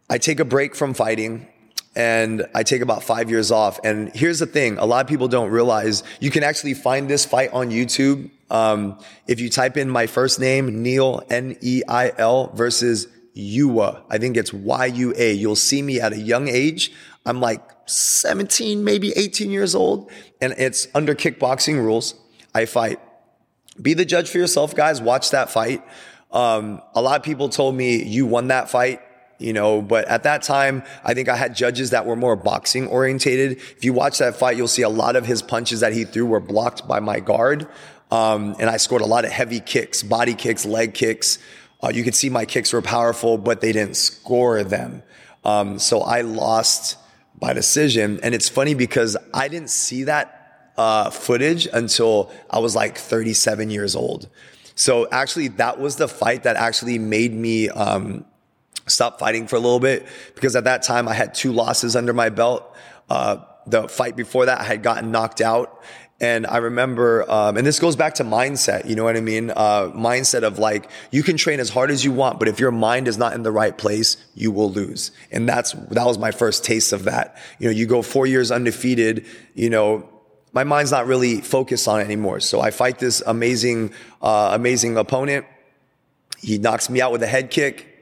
I 0.09 0.17
take 0.17 0.39
a 0.39 0.45
break 0.45 0.75
from 0.75 0.93
fighting 0.93 1.47
and 1.95 2.45
I 2.55 2.63
take 2.63 2.81
about 2.81 3.03
five 3.03 3.29
years 3.29 3.51
off. 3.51 3.79
And 3.83 4.13
here's 4.15 4.39
the 4.39 4.45
thing. 4.45 4.77
A 4.77 4.85
lot 4.85 5.03
of 5.03 5.07
people 5.07 5.27
don't 5.27 5.51
realize 5.51 6.03
you 6.19 6.31
can 6.31 6.43
actually 6.43 6.73
find 6.73 7.09
this 7.09 7.25
fight 7.25 7.51
on 7.53 7.69
YouTube. 7.69 8.29
Um, 8.49 8.99
if 9.27 9.39
you 9.39 9.49
type 9.49 9.77
in 9.77 9.89
my 9.89 10.07
first 10.07 10.39
name, 10.39 10.81
Neil, 10.81 11.23
N-E-I-L 11.29 12.51
versus 12.55 13.07
Yua. 13.35 14.03
I 14.09 14.17
think 14.17 14.37
it's 14.37 14.53
Y-U-A. 14.53 15.33
You'll 15.33 15.55
see 15.55 15.81
me 15.81 15.99
at 15.99 16.13
a 16.13 16.19
young 16.19 16.47
age. 16.47 16.91
I'm 17.25 17.39
like 17.39 17.61
17, 17.85 18.83
maybe 18.83 19.13
18 19.15 19.51
years 19.51 19.75
old. 19.75 20.11
And 20.41 20.53
it's 20.57 20.87
under 20.93 21.15
kickboxing 21.15 21.77
rules. 21.77 22.15
I 22.53 22.65
fight. 22.65 22.99
Be 23.81 23.93
the 23.93 24.05
judge 24.05 24.29
for 24.29 24.37
yourself, 24.37 24.75
guys. 24.75 25.01
Watch 25.01 25.31
that 25.31 25.49
fight. 25.49 25.83
Um, 26.31 26.81
a 26.95 27.01
lot 27.01 27.19
of 27.19 27.23
people 27.23 27.49
told 27.49 27.75
me 27.75 28.03
you 28.03 28.25
won 28.25 28.47
that 28.47 28.69
fight 28.69 29.01
you 29.43 29.53
know, 29.53 29.81
but 29.81 30.07
at 30.07 30.23
that 30.23 30.41
time, 30.41 30.83
I 31.03 31.13
think 31.13 31.29
I 31.29 31.35
had 31.35 31.55
judges 31.55 31.89
that 31.89 32.05
were 32.05 32.15
more 32.15 32.35
boxing 32.35 32.87
orientated. 32.87 33.57
If 33.57 33.83
you 33.83 33.93
watch 33.93 34.19
that 34.19 34.35
fight, 34.35 34.57
you'll 34.57 34.67
see 34.67 34.81
a 34.81 34.89
lot 34.89 35.15
of 35.15 35.25
his 35.25 35.41
punches 35.41 35.81
that 35.81 35.93
he 35.93 36.05
threw 36.05 36.25
were 36.25 36.39
blocked 36.39 36.87
by 36.87 36.99
my 36.99 37.19
guard. 37.19 37.67
Um, 38.09 38.55
and 38.59 38.69
I 38.69 38.77
scored 38.77 39.01
a 39.01 39.07
lot 39.07 39.25
of 39.25 39.31
heavy 39.31 39.59
kicks, 39.59 40.03
body 40.03 40.33
kicks, 40.33 40.65
leg 40.65 40.93
kicks. 40.93 41.39
Uh, 41.83 41.89
you 41.89 42.03
could 42.03 42.15
see 42.15 42.29
my 42.29 42.45
kicks 42.45 42.71
were 42.71 42.81
powerful, 42.81 43.37
but 43.37 43.59
they 43.59 43.71
didn't 43.71 43.97
score 43.97 44.63
them. 44.63 45.03
Um, 45.43 45.79
so 45.79 46.01
I 46.01 46.21
lost 46.21 46.97
by 47.39 47.53
decision. 47.53 48.19
And 48.23 48.33
it's 48.33 48.47
funny 48.47 48.73
because 48.73 49.17
I 49.33 49.47
didn't 49.47 49.69
see 49.69 50.03
that 50.03 50.71
uh, 50.77 51.09
footage 51.09 51.67
until 51.71 52.31
I 52.49 52.59
was 52.59 52.75
like 52.75 52.97
37 52.97 53.69
years 53.69 53.95
old. 53.95 54.29
So 54.75 55.07
actually, 55.11 55.49
that 55.49 55.79
was 55.79 55.97
the 55.97 56.07
fight 56.07 56.43
that 56.43 56.55
actually 56.55 56.97
made 56.99 57.33
me 57.33 57.69
um, 57.69 58.25
stopped 58.87 59.19
fighting 59.19 59.47
for 59.47 59.55
a 59.55 59.59
little 59.59 59.79
bit 59.79 60.07
because 60.35 60.55
at 60.55 60.65
that 60.65 60.83
time 60.83 61.07
I 61.07 61.13
had 61.13 61.33
two 61.33 61.51
losses 61.51 61.95
under 61.95 62.13
my 62.13 62.29
belt. 62.29 62.75
Uh, 63.09 63.37
the 63.65 63.87
fight 63.87 64.15
before 64.15 64.45
that 64.45 64.59
I 64.61 64.63
had 64.63 64.83
gotten 64.83 65.11
knocked 65.11 65.41
out. 65.41 65.81
And 66.19 66.47
I 66.47 66.57
remember, 66.57 67.29
um, 67.29 67.57
and 67.57 67.67
this 67.67 67.79
goes 67.79 67.95
back 67.95 68.15
to 68.15 68.23
mindset, 68.23 68.87
you 68.87 68.95
know 68.95 69.03
what 69.03 69.17
I 69.17 69.21
mean? 69.21 69.49
Uh, 69.49 69.91
mindset 69.93 70.43
of 70.43 70.57
like, 70.57 70.89
you 71.11 71.23
can 71.23 71.35
train 71.35 71.59
as 71.59 71.69
hard 71.69 71.91
as 71.91 72.05
you 72.05 72.13
want, 72.13 72.39
but 72.39 72.47
if 72.47 72.59
your 72.59 72.71
mind 72.71 73.07
is 73.07 73.17
not 73.17 73.33
in 73.33 73.43
the 73.43 73.51
right 73.51 73.77
place, 73.77 74.15
you 74.33 74.51
will 74.51 74.71
lose. 74.71 75.11
And 75.31 75.49
that's, 75.49 75.73
that 75.73 76.05
was 76.05 76.17
my 76.17 76.31
first 76.31 76.63
taste 76.63 76.93
of 76.93 77.05
that. 77.05 77.37
You 77.59 77.67
know, 77.67 77.71
you 77.71 77.87
go 77.87 78.01
four 78.01 78.25
years 78.25 78.51
undefeated, 78.51 79.25
you 79.53 79.69
know, 79.69 80.07
my 80.53 80.63
mind's 80.63 80.91
not 80.91 81.07
really 81.07 81.41
focused 81.41 81.87
on 81.87 81.99
it 81.99 82.03
anymore. 82.03 82.39
So 82.39 82.61
I 82.61 82.69
fight 82.71 82.99
this 82.99 83.21
amazing, 83.25 83.91
uh, 84.21 84.51
amazing 84.53 84.97
opponent. 84.97 85.45
He 86.37 86.57
knocks 86.57 86.89
me 86.89 87.01
out 87.01 87.11
with 87.11 87.23
a 87.23 87.27
head 87.27 87.49
kick. 87.49 87.92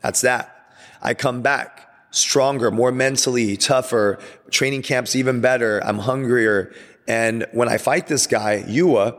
That's 0.00 0.20
that. 0.22 0.72
I 1.02 1.14
come 1.14 1.42
back 1.42 1.88
stronger, 2.10 2.70
more 2.70 2.92
mentally, 2.92 3.56
tougher. 3.56 4.18
Training 4.50 4.82
camp's 4.82 5.14
even 5.14 5.40
better. 5.40 5.80
I'm 5.84 5.98
hungrier. 5.98 6.72
And 7.06 7.46
when 7.52 7.68
I 7.68 7.78
fight 7.78 8.06
this 8.06 8.26
guy, 8.26 8.64
Yua, 8.66 9.16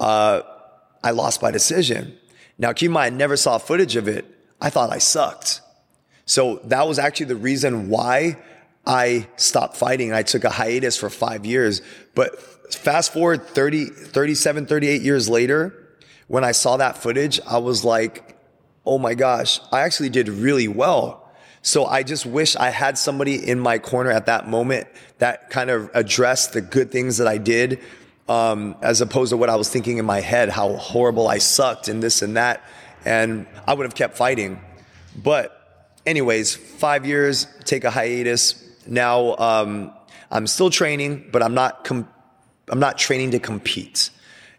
uh, 0.00 0.42
I 1.02 1.10
lost 1.10 1.40
by 1.40 1.50
decision. 1.50 2.16
Now, 2.58 2.72
keep 2.72 2.88
in 2.88 2.92
mind, 2.92 3.14
I 3.14 3.16
never 3.16 3.36
saw 3.36 3.58
footage 3.58 3.96
of 3.96 4.08
it. 4.08 4.24
I 4.60 4.70
thought 4.70 4.92
I 4.92 4.98
sucked. 4.98 5.60
So 6.26 6.60
that 6.64 6.86
was 6.86 6.98
actually 6.98 7.26
the 7.26 7.36
reason 7.36 7.88
why 7.88 8.38
I 8.86 9.28
stopped 9.36 9.76
fighting. 9.76 10.12
I 10.12 10.22
took 10.22 10.44
a 10.44 10.50
hiatus 10.50 10.96
for 10.96 11.08
five 11.08 11.46
years. 11.46 11.82
But 12.14 12.40
fast 12.74 13.12
forward 13.12 13.46
30, 13.46 13.86
37, 13.86 14.66
38 14.66 15.02
years 15.02 15.28
later, 15.28 15.74
when 16.26 16.44
I 16.44 16.52
saw 16.52 16.76
that 16.76 16.98
footage, 16.98 17.40
I 17.46 17.58
was 17.58 17.84
like, 17.84 18.37
oh 18.88 18.98
my 18.98 19.14
gosh, 19.14 19.60
I 19.70 19.82
actually 19.82 20.08
did 20.08 20.28
really 20.28 20.66
well. 20.66 21.30
So 21.60 21.84
I 21.84 22.02
just 22.02 22.24
wish 22.24 22.56
I 22.56 22.70
had 22.70 22.96
somebody 22.96 23.36
in 23.36 23.60
my 23.60 23.78
corner 23.78 24.10
at 24.10 24.26
that 24.26 24.48
moment 24.48 24.88
that 25.18 25.50
kind 25.50 25.68
of 25.68 25.90
addressed 25.92 26.54
the 26.54 26.62
good 26.62 26.90
things 26.90 27.18
that 27.18 27.28
I 27.28 27.36
did, 27.36 27.80
um, 28.28 28.74
as 28.80 29.02
opposed 29.02 29.30
to 29.30 29.36
what 29.36 29.50
I 29.50 29.56
was 29.56 29.68
thinking 29.68 29.98
in 29.98 30.06
my 30.06 30.20
head, 30.20 30.48
how 30.48 30.74
horrible 30.76 31.28
I 31.28 31.36
sucked 31.38 31.88
and 31.88 32.02
this 32.02 32.22
and 32.22 32.38
that. 32.38 32.62
And 33.04 33.46
I 33.66 33.74
would 33.74 33.84
have 33.84 33.94
kept 33.94 34.16
fighting. 34.16 34.58
But 35.14 35.54
anyways, 36.06 36.56
five 36.56 37.04
years, 37.04 37.46
take 37.64 37.84
a 37.84 37.90
hiatus. 37.90 38.64
Now, 38.86 39.36
um, 39.36 39.92
I'm 40.30 40.46
still 40.46 40.70
training, 40.70 41.28
but 41.30 41.42
I'm 41.42 41.54
not, 41.54 41.84
com- 41.84 42.08
I'm 42.68 42.80
not 42.80 42.96
training 42.96 43.32
to 43.32 43.38
compete. 43.38 44.08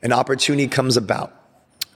An 0.03 0.13
opportunity 0.13 0.67
comes 0.67 0.98
about. 0.98 1.38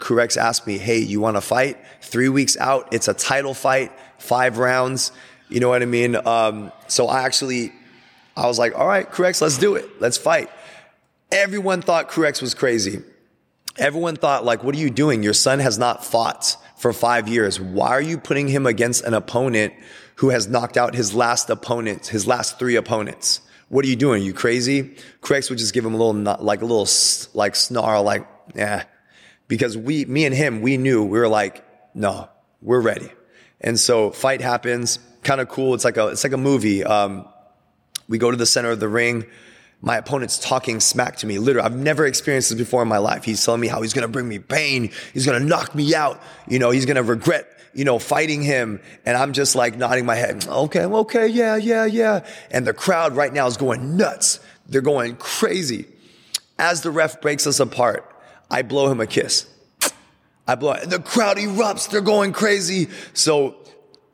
Kru 0.04 0.18
Rex 0.18 0.36
asked 0.36 0.68
me, 0.68 0.78
Hey, 0.78 1.00
you 1.00 1.22
want 1.22 1.38
to 1.38 1.42
fight? 1.42 1.78
Three 2.02 2.28
weeks 2.28 2.58
out, 2.58 2.90
it's 2.92 3.08
a 3.08 3.14
title 3.14 3.54
fight, 3.54 3.90
five 4.18 4.58
rounds. 4.58 5.14
You 5.48 5.62
know 5.62 5.70
what 5.70 5.82
I 5.82 5.86
mean? 5.86 6.18
Um, 6.28 6.74
so 6.90 7.08
I 7.08 7.22
actually, 7.22 7.72
I 8.36 8.48
was 8.48 8.60
like, 8.60 8.78
all 8.78 8.86
right, 8.86 9.10
Kru 9.10 9.24
Rex, 9.24 9.42
let's 9.42 9.58
do 9.58 9.76
it. 9.76 10.02
Let's 10.02 10.18
fight. 10.18 10.50
Everyone 11.32 11.82
thought 11.82 12.10
Kru 12.10 12.24
Rex 12.24 12.42
was 12.42 12.54
crazy. 12.54 13.02
Everyone 13.78 14.18
thought, 14.18 14.44
like, 14.44 14.62
what 14.62 14.76
are 14.76 14.78
you 14.78 14.90
doing? 14.90 15.24
Your 15.24 15.34
son 15.34 15.60
has 15.60 15.80
not 15.80 16.04
fought 16.04 16.58
for 16.76 16.92
five 16.92 17.30
years. 17.30 17.58
Why 17.58 17.92
are 17.92 18.02
you 18.02 18.18
putting 18.18 18.50
him 18.50 18.66
against 18.66 19.06
an 19.06 19.14
opponent 19.14 19.74
who 20.16 20.32
has 20.32 20.50
knocked 20.50 20.76
out 20.76 20.96
his 20.96 21.14
last 21.14 21.50
opponent, 21.50 22.08
his 22.08 22.28
last 22.28 22.60
three 22.60 22.76
opponents? 22.76 23.40
What 23.70 23.86
are 23.86 23.88
you 23.88 23.96
doing? 23.96 24.22
Are 24.22 24.26
you 24.26 24.34
crazy? 24.34 24.98
Kru 25.22 25.36
Rex 25.36 25.50
would 25.50 25.60
just 25.60 25.74
give 25.74 25.86
him 25.86 25.94
a 25.94 25.98
little, 25.98 26.44
like 26.44 26.62
a 26.62 26.66
little, 26.66 26.90
like 27.34 27.56
snarl, 27.56 28.04
like, 28.04 28.28
yeah, 28.54 28.84
because 29.48 29.78
we, 29.78 30.06
me 30.06 30.26
and 30.26 30.34
him, 30.34 30.62
we 30.62 30.78
knew 30.78 31.04
we 31.04 31.20
were 31.20 31.28
like, 31.28 31.66
no, 31.94 32.30
we're 32.62 32.82
ready. 32.82 33.10
And 33.62 33.80
so 33.80 34.12
fight 34.12 34.42
happens, 34.42 35.00
kind 35.24 35.40
of 35.42 35.50
cool. 35.50 35.74
It's 35.74 35.86
like 35.86 35.98
a, 35.98 36.08
it's 36.08 36.24
like 36.24 36.34
a 36.34 36.38
movie. 36.38 36.84
Um, 36.84 37.28
we 38.08 38.18
go 38.18 38.32
to 38.32 38.38
the 38.38 38.46
center 38.46 38.72
of 38.72 38.80
the 38.80 38.90
ring. 38.90 39.26
my 39.84 39.98
opponent's 39.98 40.40
talking 40.40 40.80
smack 40.80 41.18
to 41.18 41.28
me. 41.28 41.40
Literally, 41.40 41.66
I've 41.66 41.76
never 41.76 42.06
experienced 42.06 42.50
this 42.50 42.58
before 42.58 42.82
in 42.82 42.88
my 42.88 43.00
life. 43.00 43.26
He's 43.26 43.44
telling 43.44 43.60
me 43.60 43.68
how 43.68 43.82
he's 43.82 43.94
going 43.94 44.04
to 44.04 44.12
bring 44.12 44.30
me 44.30 44.40
pain. 44.40 44.92
He's 45.14 45.26
going 45.26 45.42
to 45.42 45.46
knock 45.46 45.76
me 45.76 45.94
out. 45.94 46.22
You 46.48 46.58
know, 46.58 46.72
he's 46.72 46.86
going 46.86 46.96
to 46.96 47.04
regret, 47.04 47.46
you 47.74 47.84
know, 47.84 48.00
fighting 48.00 48.42
him. 48.42 48.82
And 49.06 49.18
I'm 49.18 49.34
just 49.34 49.56
like 49.56 49.76
nodding 49.76 50.06
my 50.06 50.16
head. 50.16 50.48
Okay, 50.48 50.86
okay, 50.86 51.28
yeah, 51.28 51.58
yeah, 51.58 51.84
yeah. 51.84 52.26
And 52.50 52.66
the 52.66 52.74
crowd 52.74 53.18
right 53.18 53.34
now 53.34 53.46
is 53.46 53.58
going 53.58 53.98
nuts. 53.98 54.40
They're 54.68 54.80
going 54.80 55.18
crazy. 55.18 55.86
As 56.58 56.82
the 56.82 56.92
ref 56.92 57.20
breaks 57.20 57.46
us 57.46 57.60
apart, 57.60 58.10
I 58.50 58.62
blow 58.62 58.92
him 58.92 59.00
a 59.00 59.08
kiss. 59.08 59.48
I 60.48 60.56
blow. 60.56 60.76
The 60.84 61.00
crowd 61.00 61.38
erupts. 61.38 61.90
They're 61.90 62.02
going 62.02 62.34
crazy. 62.34 62.90
So 63.14 63.56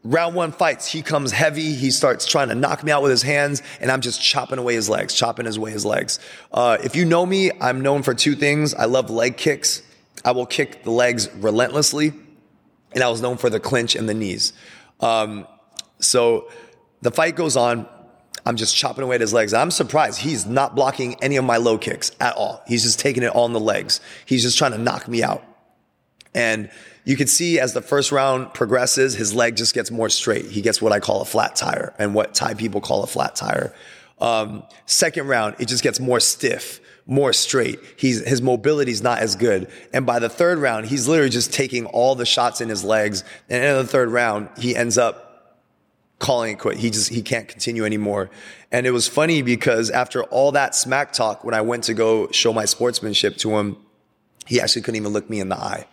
round 0.04 0.36
one 0.36 0.52
fights, 0.52 0.88
he 0.88 1.02
comes 1.02 1.32
heavy. 1.32 1.74
He 1.74 1.92
starts 1.92 2.26
trying 2.26 2.50
to 2.50 2.56
knock 2.56 2.84
me 2.84 2.92
out 2.92 3.02
with 3.02 3.12
his 3.12 3.22
hands, 3.22 3.62
and 3.80 3.92
I'm 3.92 4.02
just 4.02 4.22
chopping 4.22 4.60
away 4.60 4.76
his 4.76 4.90
legs, 4.90 5.14
chopping 5.14 5.48
away 5.48 5.72
his 5.72 5.86
legs. 5.86 6.20
Uh, 6.52 6.78
if 6.84 6.96
you 6.96 7.06
know 7.06 7.26
me, 7.26 7.52
I'm 7.60 7.82
known 7.82 8.04
for 8.04 8.14
two 8.14 8.36
things. 8.36 8.74
I 8.74 8.86
love 8.86 9.10
leg 9.10 9.38
kicks. 9.38 9.82
I 10.24 10.32
will 10.32 10.46
kick 10.46 10.84
the 10.84 10.92
legs 10.92 11.30
relentlessly, 11.36 12.14
and 12.94 13.04
I 13.04 13.10
was 13.10 13.22
known 13.22 13.38
for 13.38 13.50
the 13.50 13.60
clinch 13.60 13.96
and 13.96 14.08
the 14.08 14.14
knees. 14.14 14.54
Um, 15.00 15.48
so 16.00 16.50
the 17.02 17.12
fight 17.12 17.36
goes 17.36 17.56
on. 17.58 17.88
I'm 18.46 18.56
just 18.56 18.76
chopping 18.76 19.04
away 19.04 19.16
at 19.16 19.22
his 19.22 19.34
legs. 19.34 19.54
I'm 19.54 19.72
surprised 19.72 20.20
he's 20.20 20.46
not 20.46 20.76
blocking 20.76 21.22
any 21.24 21.38
of 21.38 21.46
my 21.46 21.58
low 21.58 21.78
kicks 21.78 22.12
at 22.20 22.36
all. 22.36 22.64
He's 22.68 22.84
just 22.84 23.00
taking 23.00 23.24
it 23.24 23.36
on 23.36 23.54
the 23.54 23.60
legs. 23.60 24.02
He's 24.26 24.44
just 24.44 24.58
trying 24.58 24.72
to 24.72 24.78
knock 24.78 25.08
me 25.08 25.24
out. 25.24 25.44
And 26.34 26.70
you 27.06 27.16
can 27.16 27.28
see 27.28 27.60
as 27.60 27.74
the 27.74 27.82
first 27.82 28.12
round 28.12 28.54
progresses, 28.54 29.16
his 29.16 29.34
leg 29.34 29.56
just 29.56 29.74
gets 29.74 29.90
more 29.90 30.10
straight. 30.10 30.46
He 30.46 30.62
gets 30.62 30.82
what 30.82 30.92
I 30.92 31.00
call 31.00 31.22
a 31.22 31.26
flat 31.26 31.56
tire 31.56 31.94
and 31.98 32.14
what 32.14 32.34
Thai 32.34 32.54
people 32.54 32.82
call 32.82 33.04
a 33.04 33.08
flat 33.08 33.36
tire. 33.36 33.74
Um, 34.20 34.64
second 34.86 35.28
round, 35.28 35.56
it 35.60 35.68
just 35.68 35.84
gets 35.84 36.00
more 36.00 36.20
stiff, 36.20 36.82
more 37.06 37.34
straight. 37.34 37.80
He's, 37.98 38.28
his 38.28 38.42
mobility 38.42 38.92
is 38.92 39.02
not 39.02 39.20
as 39.20 39.36
good. 39.36 39.70
And 39.94 40.06
by 40.06 40.20
the 40.20 40.30
third 40.30 40.60
round, 40.60 40.88
he's 40.88 41.08
literally 41.08 41.32
just 41.32 41.54
taking 41.54 41.86
all 41.88 42.16
the 42.16 42.26
shots 42.26 42.62
in 42.62 42.70
his 42.70 42.84
legs. 42.84 43.24
And 43.50 43.64
in 43.64 43.76
the 43.76 43.88
third 43.88 44.10
round, 44.10 44.50
he 44.58 44.76
ends 44.76 44.98
up 44.98 45.29
calling 46.20 46.54
it 46.54 46.60
quit. 46.60 46.78
He 46.78 46.90
just, 46.90 47.10
he 47.10 47.22
can't 47.22 47.48
continue 47.48 47.86
anymore. 47.86 48.30
And 48.72 48.86
it 48.86 48.92
was 48.92 49.08
funny 49.08 49.42
because 49.42 49.90
after 49.90 50.24
all 50.26 50.52
that 50.52 50.76
smack 50.76 51.14
talk, 51.14 51.44
when 51.44 51.54
I 51.54 51.62
went 51.62 51.86
to 51.86 51.94
go 51.94 52.30
show 52.32 52.54
my 52.54 52.66
sportsmanship 52.66 53.38
to 53.38 53.58
him, 53.58 53.78
he 54.46 54.60
actually 54.60 54.82
couldn't 54.82 54.98
even 54.98 55.14
look 55.14 55.30
me 55.30 55.40
in 55.40 55.50
the 55.50 55.58
eye. 55.58 55.88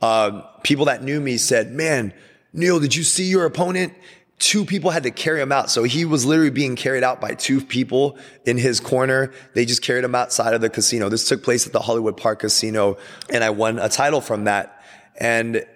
Um, 0.00 0.44
people 0.62 0.86
that 0.86 1.02
knew 1.02 1.20
me 1.20 1.36
said, 1.36 1.72
man, 1.72 2.12
Neil, 2.52 2.80
did 2.80 2.94
you 2.94 3.02
see 3.02 3.24
your 3.24 3.44
opponent? 3.44 3.92
Two 4.38 4.64
people 4.64 4.90
had 4.90 5.02
to 5.04 5.10
carry 5.10 5.40
him 5.40 5.52
out. 5.52 5.70
So 5.70 5.82
he 5.82 6.04
was 6.04 6.24
literally 6.24 6.50
being 6.50 6.76
carried 6.76 7.02
out 7.02 7.20
by 7.20 7.34
two 7.34 7.60
people 7.60 8.18
in 8.44 8.58
his 8.58 8.80
corner. 8.80 9.32
They 9.54 9.64
just 9.64 9.82
carried 9.82 10.04
him 10.04 10.14
outside 10.14 10.54
of 10.54 10.60
the 10.60 10.68
casino. 10.68 11.08
This 11.08 11.28
took 11.28 11.42
place 11.42 11.66
at 11.66 11.72
the 11.72 11.80
Hollywood 11.80 12.16
Park 12.16 12.40
Casino 12.40 12.98
and 13.30 13.42
I 13.42 13.50
won 13.50 13.78
a 13.78 13.88
title 13.88 14.20
from 14.20 14.44
that. 14.44 14.82
And 15.18 15.66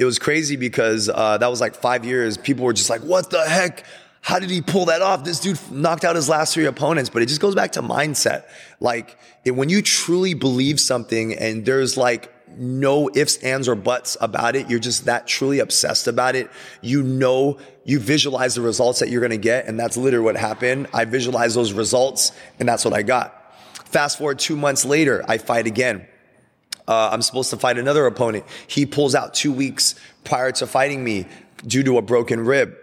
it 0.00 0.04
was 0.04 0.18
crazy 0.18 0.56
because, 0.56 1.08
uh, 1.08 1.36
that 1.38 1.48
was 1.48 1.60
like 1.60 1.74
five 1.74 2.04
years. 2.04 2.38
People 2.38 2.64
were 2.64 2.72
just 2.72 2.88
like, 2.88 3.02
what 3.02 3.30
the 3.30 3.46
heck? 3.46 3.84
How 4.22 4.38
did 4.38 4.50
he 4.50 4.62
pull 4.62 4.86
that 4.86 5.02
off? 5.02 5.24
This 5.24 5.40
dude 5.40 5.58
knocked 5.70 6.04
out 6.04 6.16
his 6.16 6.28
last 6.28 6.54
three 6.54 6.64
opponents, 6.64 7.10
but 7.10 7.22
it 7.22 7.26
just 7.26 7.40
goes 7.40 7.54
back 7.54 7.72
to 7.72 7.82
mindset. 7.82 8.44
Like 8.80 9.18
it, 9.44 9.52
when 9.52 9.68
you 9.68 9.82
truly 9.82 10.34
believe 10.34 10.80
something 10.80 11.34
and 11.34 11.64
there's 11.64 11.96
like 11.96 12.32
no 12.56 13.10
ifs, 13.14 13.36
ands, 13.38 13.68
or 13.68 13.74
buts 13.74 14.16
about 14.20 14.56
it. 14.56 14.68
You're 14.68 14.80
just 14.80 15.04
that 15.04 15.26
truly 15.26 15.60
obsessed 15.60 16.08
about 16.08 16.34
it. 16.34 16.50
You 16.80 17.02
know, 17.02 17.58
you 17.84 18.00
visualize 18.00 18.54
the 18.56 18.60
results 18.60 18.98
that 19.00 19.08
you're 19.08 19.20
going 19.20 19.30
to 19.30 19.38
get. 19.38 19.66
And 19.66 19.78
that's 19.78 19.96
literally 19.96 20.24
what 20.24 20.36
happened. 20.36 20.88
I 20.92 21.04
visualized 21.04 21.56
those 21.56 21.72
results 21.72 22.32
and 22.58 22.68
that's 22.68 22.84
what 22.84 22.94
I 22.94 23.02
got. 23.02 23.54
Fast 23.86 24.18
forward 24.18 24.38
two 24.38 24.56
months 24.56 24.84
later, 24.84 25.24
I 25.28 25.38
fight 25.38 25.66
again. 25.66 26.06
Uh, 26.90 27.08
I'm 27.12 27.22
supposed 27.22 27.50
to 27.50 27.56
fight 27.56 27.78
another 27.78 28.04
opponent. 28.06 28.44
He 28.66 28.84
pulls 28.84 29.14
out 29.14 29.32
two 29.32 29.52
weeks 29.52 29.94
prior 30.24 30.50
to 30.50 30.66
fighting 30.66 31.04
me 31.04 31.24
due 31.64 31.84
to 31.84 31.98
a 31.98 32.02
broken 32.02 32.40
rib, 32.40 32.74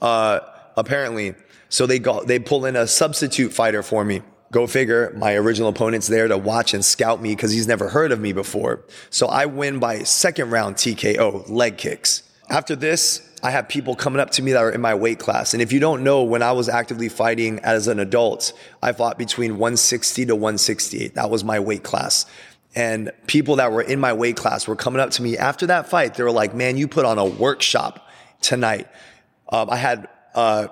uh, 0.00 0.38
apparently. 0.76 1.34
So 1.68 1.84
they 1.84 1.98
got, 1.98 2.28
they 2.28 2.38
pull 2.38 2.64
in 2.64 2.76
a 2.76 2.86
substitute 2.86 3.52
fighter 3.52 3.82
for 3.82 4.04
me. 4.04 4.22
Go 4.52 4.68
figure, 4.68 5.12
my 5.16 5.34
original 5.34 5.68
opponent's 5.68 6.06
there 6.06 6.28
to 6.28 6.38
watch 6.38 6.74
and 6.74 6.84
scout 6.84 7.20
me 7.20 7.34
because 7.34 7.50
he's 7.50 7.66
never 7.66 7.88
heard 7.88 8.12
of 8.12 8.20
me 8.20 8.32
before. 8.32 8.84
So 9.10 9.26
I 9.26 9.46
win 9.46 9.80
by 9.80 10.04
second 10.04 10.50
round 10.50 10.76
TKO, 10.76 11.50
leg 11.50 11.76
kicks. 11.76 12.22
After 12.50 12.76
this, 12.76 13.28
I 13.42 13.50
have 13.52 13.68
people 13.68 13.96
coming 13.96 14.20
up 14.20 14.30
to 14.32 14.42
me 14.42 14.52
that 14.52 14.58
are 14.58 14.70
in 14.70 14.80
my 14.80 14.94
weight 14.94 15.18
class. 15.18 15.54
And 15.54 15.62
if 15.62 15.72
you 15.72 15.80
don't 15.80 16.04
know, 16.04 16.22
when 16.22 16.42
I 16.42 16.52
was 16.52 16.68
actively 16.68 17.08
fighting 17.08 17.58
as 17.60 17.88
an 17.88 17.98
adult, 17.98 18.52
I 18.82 18.92
fought 18.92 19.18
between 19.18 19.52
160 19.52 20.26
to 20.26 20.36
168. 20.36 21.14
That 21.14 21.30
was 21.30 21.42
my 21.42 21.58
weight 21.58 21.82
class. 21.82 22.26
And 22.74 23.10
people 23.26 23.56
that 23.56 23.72
were 23.72 23.82
in 23.82 23.98
my 23.98 24.12
weight 24.12 24.36
class 24.36 24.68
were 24.68 24.76
coming 24.76 25.00
up 25.00 25.10
to 25.12 25.22
me 25.22 25.36
after 25.36 25.66
that 25.66 25.88
fight. 25.88 26.14
They 26.14 26.22
were 26.22 26.30
like, 26.30 26.54
man, 26.54 26.76
you 26.76 26.86
put 26.86 27.04
on 27.04 27.18
a 27.18 27.24
workshop 27.24 28.08
tonight. 28.40 28.86
Um, 29.48 29.68
I 29.70 29.76
had, 29.76 30.08
uh, 30.34 30.68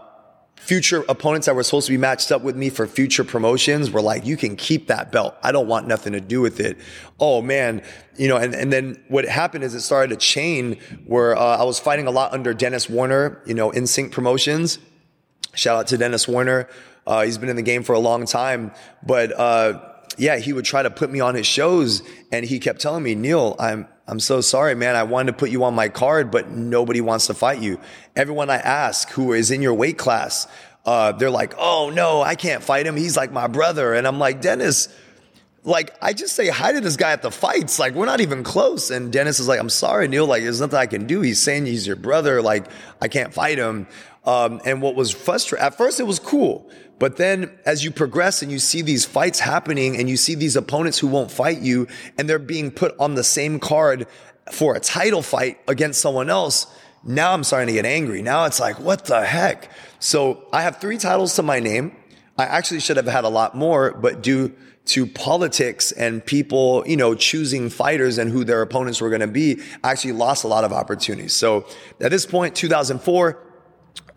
future 0.56 1.04
opponents 1.08 1.46
that 1.46 1.54
were 1.54 1.62
supposed 1.62 1.86
to 1.86 1.92
be 1.92 1.96
matched 1.96 2.30
up 2.30 2.42
with 2.42 2.56
me 2.56 2.68
for 2.68 2.86
future 2.86 3.24
promotions 3.24 3.90
were 3.90 4.02
like, 4.02 4.26
you 4.26 4.36
can 4.36 4.56
keep 4.56 4.88
that 4.88 5.10
belt. 5.10 5.34
I 5.42 5.52
don't 5.52 5.68
want 5.68 5.86
nothing 5.86 6.12
to 6.12 6.20
do 6.20 6.40
with 6.40 6.60
it. 6.60 6.76
Oh 7.18 7.40
man. 7.42 7.82
You 8.16 8.28
know, 8.28 8.36
and, 8.36 8.54
and 8.54 8.72
then 8.72 9.02
what 9.08 9.24
happened 9.24 9.64
is 9.64 9.74
it 9.74 9.80
started 9.80 10.12
a 10.12 10.16
chain 10.16 10.78
where 11.06 11.36
uh, 11.36 11.58
I 11.58 11.64
was 11.64 11.78
fighting 11.78 12.06
a 12.06 12.10
lot 12.10 12.32
under 12.32 12.52
Dennis 12.52 12.88
Warner, 12.88 13.40
you 13.46 13.54
know, 13.54 13.72
Instinct 13.72 14.12
Promotions. 14.12 14.78
Shout 15.54 15.78
out 15.78 15.86
to 15.88 15.96
Dennis 15.96 16.28
Warner. 16.28 16.68
Uh, 17.06 17.22
he's 17.22 17.38
been 17.38 17.48
in 17.48 17.56
the 17.56 17.62
game 17.62 17.82
for 17.82 17.94
a 17.94 17.98
long 18.00 18.26
time, 18.26 18.72
but, 19.02 19.32
uh, 19.32 19.80
yeah, 20.16 20.38
he 20.38 20.52
would 20.52 20.64
try 20.64 20.82
to 20.82 20.90
put 20.90 21.10
me 21.10 21.20
on 21.20 21.34
his 21.34 21.46
shows 21.46 22.02
and 22.32 22.44
he 22.44 22.58
kept 22.58 22.80
telling 22.80 23.02
me, 23.02 23.14
Neil, 23.14 23.56
I'm, 23.58 23.86
I'm 24.06 24.20
so 24.20 24.40
sorry, 24.40 24.74
man. 24.74 24.96
I 24.96 25.02
wanted 25.02 25.32
to 25.32 25.38
put 25.38 25.50
you 25.50 25.64
on 25.64 25.74
my 25.74 25.88
card, 25.88 26.30
but 26.30 26.50
nobody 26.50 27.00
wants 27.00 27.26
to 27.26 27.34
fight 27.34 27.60
you. 27.60 27.78
Everyone 28.16 28.48
I 28.48 28.56
ask 28.56 29.10
who 29.10 29.32
is 29.32 29.50
in 29.50 29.60
your 29.60 29.74
weight 29.74 29.98
class, 29.98 30.46
uh, 30.86 31.12
they're 31.12 31.30
like, 31.30 31.54
oh 31.58 31.90
no, 31.92 32.22
I 32.22 32.34
can't 32.34 32.62
fight 32.62 32.86
him. 32.86 32.96
He's 32.96 33.16
like 33.16 33.32
my 33.32 33.46
brother. 33.46 33.92
And 33.94 34.06
I'm 34.06 34.18
like, 34.18 34.40
Dennis, 34.40 34.88
like, 35.64 35.94
I 36.00 36.14
just 36.14 36.34
say 36.34 36.48
hi 36.48 36.72
to 36.72 36.80
this 36.80 36.96
guy 36.96 37.12
at 37.12 37.20
the 37.20 37.30
fights. 37.30 37.78
Like, 37.78 37.94
we're 37.94 38.06
not 38.06 38.20
even 38.20 38.42
close. 38.42 38.90
And 38.90 39.12
Dennis 39.12 39.38
is 39.38 39.48
like, 39.48 39.60
I'm 39.60 39.68
sorry, 39.68 40.08
Neil. 40.08 40.26
Like, 40.26 40.42
there's 40.42 40.60
nothing 40.60 40.78
I 40.78 40.86
can 40.86 41.06
do. 41.06 41.20
He's 41.20 41.40
saying 41.42 41.66
he's 41.66 41.86
your 41.86 41.96
brother. 41.96 42.40
Like, 42.40 42.66
I 43.02 43.08
can't 43.08 43.34
fight 43.34 43.58
him. 43.58 43.86
Um, 44.28 44.60
and 44.66 44.82
what 44.82 44.94
was 44.94 45.10
frustrating, 45.10 45.64
at 45.64 45.78
first 45.78 46.00
it 46.00 46.02
was 46.02 46.18
cool. 46.18 46.68
But 46.98 47.16
then 47.16 47.50
as 47.64 47.82
you 47.82 47.90
progress 47.90 48.42
and 48.42 48.52
you 48.52 48.58
see 48.58 48.82
these 48.82 49.06
fights 49.06 49.40
happening 49.40 49.96
and 49.96 50.06
you 50.06 50.18
see 50.18 50.34
these 50.34 50.54
opponents 50.54 50.98
who 50.98 51.06
won't 51.06 51.30
fight 51.30 51.60
you 51.60 51.88
and 52.18 52.28
they're 52.28 52.38
being 52.38 52.70
put 52.70 52.94
on 53.00 53.14
the 53.14 53.24
same 53.24 53.58
card 53.58 54.06
for 54.52 54.76
a 54.76 54.80
title 54.80 55.22
fight 55.22 55.58
against 55.66 56.02
someone 56.02 56.28
else, 56.28 56.66
now 57.02 57.32
I'm 57.32 57.42
starting 57.42 57.68
to 57.68 57.72
get 57.72 57.86
angry. 57.86 58.20
Now 58.20 58.44
it's 58.44 58.60
like, 58.60 58.78
what 58.78 59.06
the 59.06 59.24
heck? 59.24 59.70
So 59.98 60.46
I 60.52 60.60
have 60.60 60.76
three 60.76 60.98
titles 60.98 61.34
to 61.36 61.42
my 61.42 61.58
name. 61.58 61.96
I 62.36 62.44
actually 62.44 62.80
should 62.80 62.98
have 62.98 63.06
had 63.06 63.24
a 63.24 63.30
lot 63.30 63.56
more, 63.56 63.92
but 63.92 64.22
due 64.22 64.54
to 64.86 65.06
politics 65.06 65.90
and 65.92 66.24
people, 66.24 66.84
you 66.86 66.98
know, 66.98 67.14
choosing 67.14 67.70
fighters 67.70 68.18
and 68.18 68.30
who 68.30 68.44
their 68.44 68.60
opponents 68.60 69.00
were 69.00 69.08
going 69.08 69.22
to 69.22 69.26
be, 69.26 69.62
I 69.82 69.92
actually 69.92 70.12
lost 70.12 70.44
a 70.44 70.48
lot 70.48 70.64
of 70.64 70.72
opportunities. 70.74 71.32
So 71.32 71.66
at 71.98 72.10
this 72.10 72.26
point, 72.26 72.54
2004, 72.54 73.47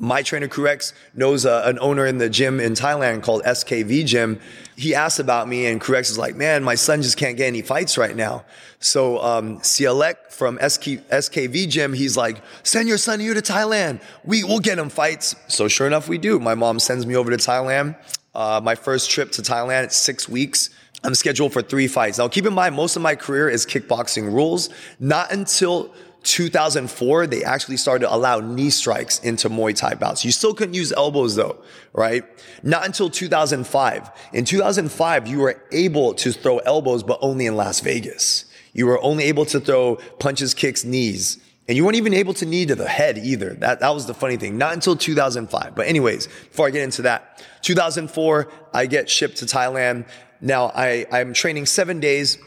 my 0.01 0.23
trainer 0.23 0.47
Kru 0.47 0.63
Rex 0.63 0.93
knows 1.13 1.45
uh, 1.45 1.61
an 1.65 1.77
owner 1.79 2.07
in 2.07 2.17
the 2.17 2.27
gym 2.27 2.59
in 2.59 2.73
Thailand 2.73 3.21
called 3.21 3.43
SKV 3.43 4.03
Gym. 4.05 4.39
He 4.75 4.95
asked 4.95 5.19
about 5.19 5.47
me 5.47 5.67
and 5.67 5.79
Kru 5.79 5.93
Rex 5.93 6.09
is 6.09 6.17
like, 6.17 6.35
man, 6.35 6.63
my 6.63 6.73
son 6.73 7.03
just 7.03 7.17
can't 7.17 7.37
get 7.37 7.45
any 7.45 7.61
fights 7.61 7.99
right 7.99 8.15
now. 8.15 8.43
So, 8.79 9.21
um, 9.21 9.59
from 9.59 10.57
SK, 10.57 11.05
SKV 11.07 11.69
Gym, 11.69 11.93
he's 11.93 12.17
like, 12.17 12.41
send 12.63 12.87
your 12.87 12.97
son 12.97 13.19
here 13.19 13.35
to 13.35 13.41
Thailand. 13.41 14.01
We 14.23 14.43
will 14.43 14.59
get 14.59 14.79
him 14.79 14.89
fights. 14.89 15.35
So 15.47 15.67
sure 15.67 15.85
enough, 15.85 16.09
we 16.09 16.17
do. 16.17 16.39
My 16.39 16.55
mom 16.55 16.79
sends 16.79 17.05
me 17.05 17.15
over 17.15 17.29
to 17.29 17.37
Thailand. 17.37 17.95
Uh, 18.33 18.59
my 18.63 18.73
first 18.73 19.11
trip 19.11 19.31
to 19.33 19.43
Thailand, 19.43 19.83
it's 19.83 19.97
six 19.97 20.27
weeks. 20.27 20.71
I'm 21.03 21.13
scheduled 21.13 21.53
for 21.53 21.61
three 21.61 21.87
fights. 21.87 22.17
Now 22.17 22.27
keep 22.27 22.47
in 22.47 22.53
mind, 22.53 22.75
most 22.75 22.95
of 22.95 23.03
my 23.03 23.15
career 23.15 23.49
is 23.49 23.67
kickboxing 23.67 24.33
rules. 24.33 24.69
Not 24.99 25.31
until 25.31 25.93
2004, 26.23 27.27
they 27.27 27.43
actually 27.43 27.77
started 27.77 28.05
to 28.05 28.13
allow 28.13 28.39
knee 28.39 28.69
strikes 28.69 29.19
into 29.19 29.49
Muay 29.49 29.75
Thai 29.75 29.95
bouts. 29.95 30.23
You 30.23 30.31
still 30.31 30.53
couldn't 30.53 30.75
use 30.75 30.91
elbows 30.91 31.35
though, 31.35 31.57
right? 31.93 32.23
Not 32.63 32.85
until 32.85 33.09
2005. 33.09 34.11
In 34.33 34.45
2005, 34.45 35.27
you 35.27 35.39
were 35.39 35.63
able 35.71 36.13
to 36.15 36.31
throw 36.31 36.59
elbows, 36.59 37.03
but 37.03 37.17
only 37.21 37.47
in 37.47 37.55
Las 37.55 37.79
Vegas. 37.79 38.45
You 38.73 38.85
were 38.85 39.01
only 39.01 39.25
able 39.25 39.45
to 39.45 39.59
throw 39.59 39.95
punches, 40.19 40.53
kicks, 40.53 40.85
knees. 40.85 41.39
And 41.67 41.77
you 41.77 41.85
weren't 41.85 41.95
even 41.97 42.13
able 42.13 42.33
to 42.35 42.45
knee 42.45 42.65
to 42.65 42.75
the 42.75 42.87
head 42.87 43.17
either. 43.17 43.53
That, 43.55 43.79
that 43.79 43.93
was 43.93 44.05
the 44.05 44.13
funny 44.13 44.37
thing. 44.37 44.57
Not 44.57 44.73
until 44.73 44.95
2005. 44.95 45.75
But 45.75 45.87
anyways, 45.87 46.27
before 46.27 46.67
I 46.67 46.69
get 46.69 46.83
into 46.83 47.03
that, 47.03 47.43
2004, 47.61 48.51
I 48.73 48.85
get 48.85 49.09
shipped 49.09 49.37
to 49.37 49.45
Thailand. 49.45 50.07
Now 50.39 50.71
I, 50.75 51.05
I'm 51.11 51.33
training 51.33 51.67
seven 51.67 51.99
days. 51.99 52.37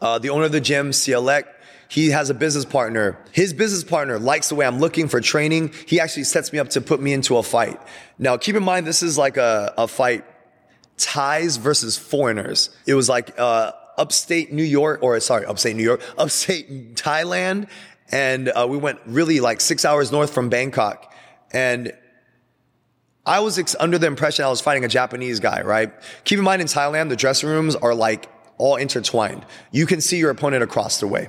Uh, 0.00 0.18
the 0.18 0.30
owner 0.30 0.44
of 0.44 0.52
the 0.52 0.60
gym, 0.60 0.90
Sialek, 0.90 1.44
he 1.88 2.10
has 2.10 2.28
a 2.28 2.34
business 2.34 2.66
partner. 2.66 3.18
His 3.32 3.54
business 3.54 3.82
partner 3.82 4.18
likes 4.18 4.50
the 4.50 4.54
way 4.54 4.66
I'm 4.66 4.78
looking 4.78 5.08
for 5.08 5.20
training. 5.20 5.72
He 5.86 5.98
actually 5.98 6.24
sets 6.24 6.52
me 6.52 6.58
up 6.58 6.68
to 6.70 6.80
put 6.82 7.00
me 7.00 7.14
into 7.14 7.36
a 7.38 7.42
fight. 7.42 7.80
Now, 8.18 8.36
keep 8.36 8.54
in 8.54 8.62
mind, 8.62 8.86
this 8.86 9.02
is 9.02 9.16
like 9.16 9.38
a, 9.38 9.72
a 9.78 9.88
fight 9.88 10.24
Thais 10.98 11.56
versus 11.56 11.96
foreigners. 11.96 12.70
It 12.86 12.94
was 12.94 13.08
like 13.08 13.38
uh, 13.38 13.72
upstate 13.96 14.52
New 14.52 14.64
York, 14.64 15.02
or 15.02 15.18
sorry, 15.20 15.46
upstate 15.46 15.76
New 15.76 15.82
York, 15.82 16.02
upstate 16.18 16.94
Thailand, 16.96 17.68
and 18.10 18.48
uh, 18.48 18.66
we 18.68 18.76
went 18.76 18.98
really 19.06 19.40
like 19.40 19.60
six 19.60 19.84
hours 19.84 20.12
north 20.12 20.32
from 20.32 20.48
Bangkok, 20.48 21.12
and 21.52 21.92
I 23.24 23.40
was 23.40 23.58
ex- 23.58 23.76
under 23.78 23.98
the 23.98 24.06
impression 24.06 24.44
I 24.44 24.48
was 24.48 24.60
fighting 24.60 24.84
a 24.84 24.88
Japanese 24.88 25.40
guy, 25.40 25.62
right? 25.62 25.92
Keep 26.24 26.38
in 26.38 26.44
mind 26.44 26.62
in 26.62 26.68
Thailand, 26.68 27.10
the 27.10 27.16
dressing 27.16 27.48
rooms 27.48 27.76
are 27.76 27.94
like 27.94 28.28
all 28.56 28.76
intertwined. 28.76 29.44
You 29.70 29.86
can 29.86 30.00
see 30.00 30.18
your 30.18 30.30
opponent 30.30 30.62
across 30.62 31.00
the 31.00 31.06
way. 31.06 31.28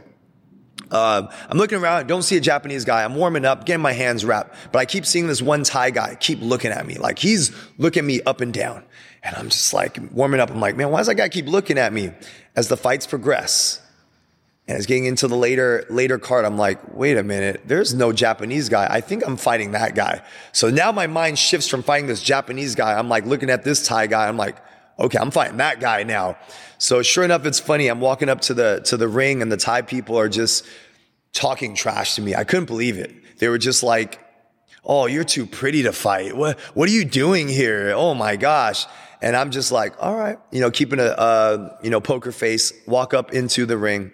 Um, 0.92 1.30
I'm 1.48 1.58
looking 1.58 1.78
around, 1.78 2.08
don't 2.08 2.24
see 2.24 2.38
a 2.38 2.42
Japanese 2.42 2.86
guy. 2.86 3.04
I'm 3.04 3.16
warming 3.16 3.46
up, 3.46 3.66
getting 3.66 3.82
my 3.82 3.94
hands 3.94 4.26
wrapped, 4.26 4.56
but 4.72 4.80
I 4.80 4.86
keep 4.86 5.06
seeing 5.06 5.28
this 5.28 5.42
one 5.42 5.64
Thai 5.64 5.92
guy 5.92 6.16
keep 6.16 6.42
looking 6.42 6.72
at 6.72 6.86
me. 6.86 6.96
Like 6.96 7.20
he's 7.20 7.56
looking 7.78 8.06
me 8.06 8.22
up 8.24 8.42
and 8.42 8.54
down. 8.54 8.84
And 9.22 9.36
I'm 9.36 9.50
just 9.50 9.74
like 9.74 10.00
warming 10.12 10.40
up. 10.40 10.50
I'm 10.50 10.60
like, 10.60 10.78
man, 10.78 10.92
why 10.92 11.00
does 11.00 11.08
that 11.08 11.16
guy 11.16 11.30
keep 11.30 11.46
looking 11.48 11.78
at 11.78 11.92
me? 11.92 12.12
As 12.56 12.68
the 12.70 12.78
fights 12.78 13.06
progress 13.06 13.82
and 14.68 14.78
it's 14.78 14.86
getting 14.86 15.06
into 15.06 15.28
the 15.28 15.36
later, 15.36 15.86
later 15.90 16.18
card, 16.18 16.46
I'm 16.46 16.58
like, 16.58 16.96
wait 16.96 17.18
a 17.18 17.24
minute, 17.24 17.62
there's 17.66 17.94
no 17.94 18.12
Japanese 18.12 18.70
guy. 18.70 18.88
I 18.90 19.02
think 19.02 19.26
I'm 19.26 19.38
fighting 19.38 19.72
that 19.74 19.94
guy. 19.96 20.22
So 20.52 20.70
now 20.70 20.92
my 20.92 21.08
mind 21.08 21.38
shifts 21.38 21.68
from 21.68 21.84
fighting 21.84 22.08
this 22.08 22.22
Japanese 22.22 22.76
guy. 22.76 22.98
I'm 22.98 23.10
like 23.10 23.26
looking 23.26 23.50
at 23.50 23.64
this 23.64 23.86
Thai 23.86 24.08
guy. 24.08 24.28
I'm 24.28 24.38
like, 24.38 24.58
okay, 25.00 25.18
I'm 25.18 25.32
fighting 25.32 25.58
that 25.58 25.80
guy 25.80 26.04
now. 26.04 26.38
So 26.78 27.02
sure 27.02 27.24
enough, 27.24 27.46
it's 27.46 27.60
funny. 27.60 27.88
I'm 27.88 28.00
walking 28.00 28.30
up 28.30 28.42
to 28.42 28.54
the, 28.54 28.82
to 28.86 28.98
the 28.98 29.08
ring 29.08 29.42
and 29.42 29.52
the 29.52 29.58
Thai 29.58 29.82
people 29.82 30.18
are 30.18 30.30
just 30.30 30.66
talking 31.34 31.76
trash 31.76 32.16
to 32.16 32.22
me. 32.22 32.36
I 32.36 32.44
couldn't 32.44 32.66
believe 32.66 32.98
it. 32.98 33.38
They 33.40 33.48
were 33.48 33.58
just 33.58 33.84
like, 33.84 34.20
Oh, 34.84 35.06
you're 35.06 35.26
too 35.26 35.46
pretty 35.46 35.84
to 35.84 35.92
fight. 35.92 36.36
What, 36.36 36.60
what 36.74 36.90
are 36.90 36.92
you 36.92 37.06
doing 37.06 37.48
here? 37.48 37.94
Oh 37.96 38.14
my 38.14 38.38
gosh. 38.38 38.86
And 39.22 39.36
I'm 39.36 39.52
just 39.52 39.72
like, 39.72 39.94
all 40.02 40.16
right, 40.16 40.38
you 40.52 40.62
know, 40.62 40.72
keeping 40.72 41.00
a, 41.00 41.04
uh, 41.04 41.78
you 41.84 41.90
know, 41.90 42.00
poker 42.00 42.32
face, 42.32 42.72
walk 42.88 43.14
up 43.14 43.34
into 43.34 43.66
the 43.66 43.78
ring. 43.78 44.12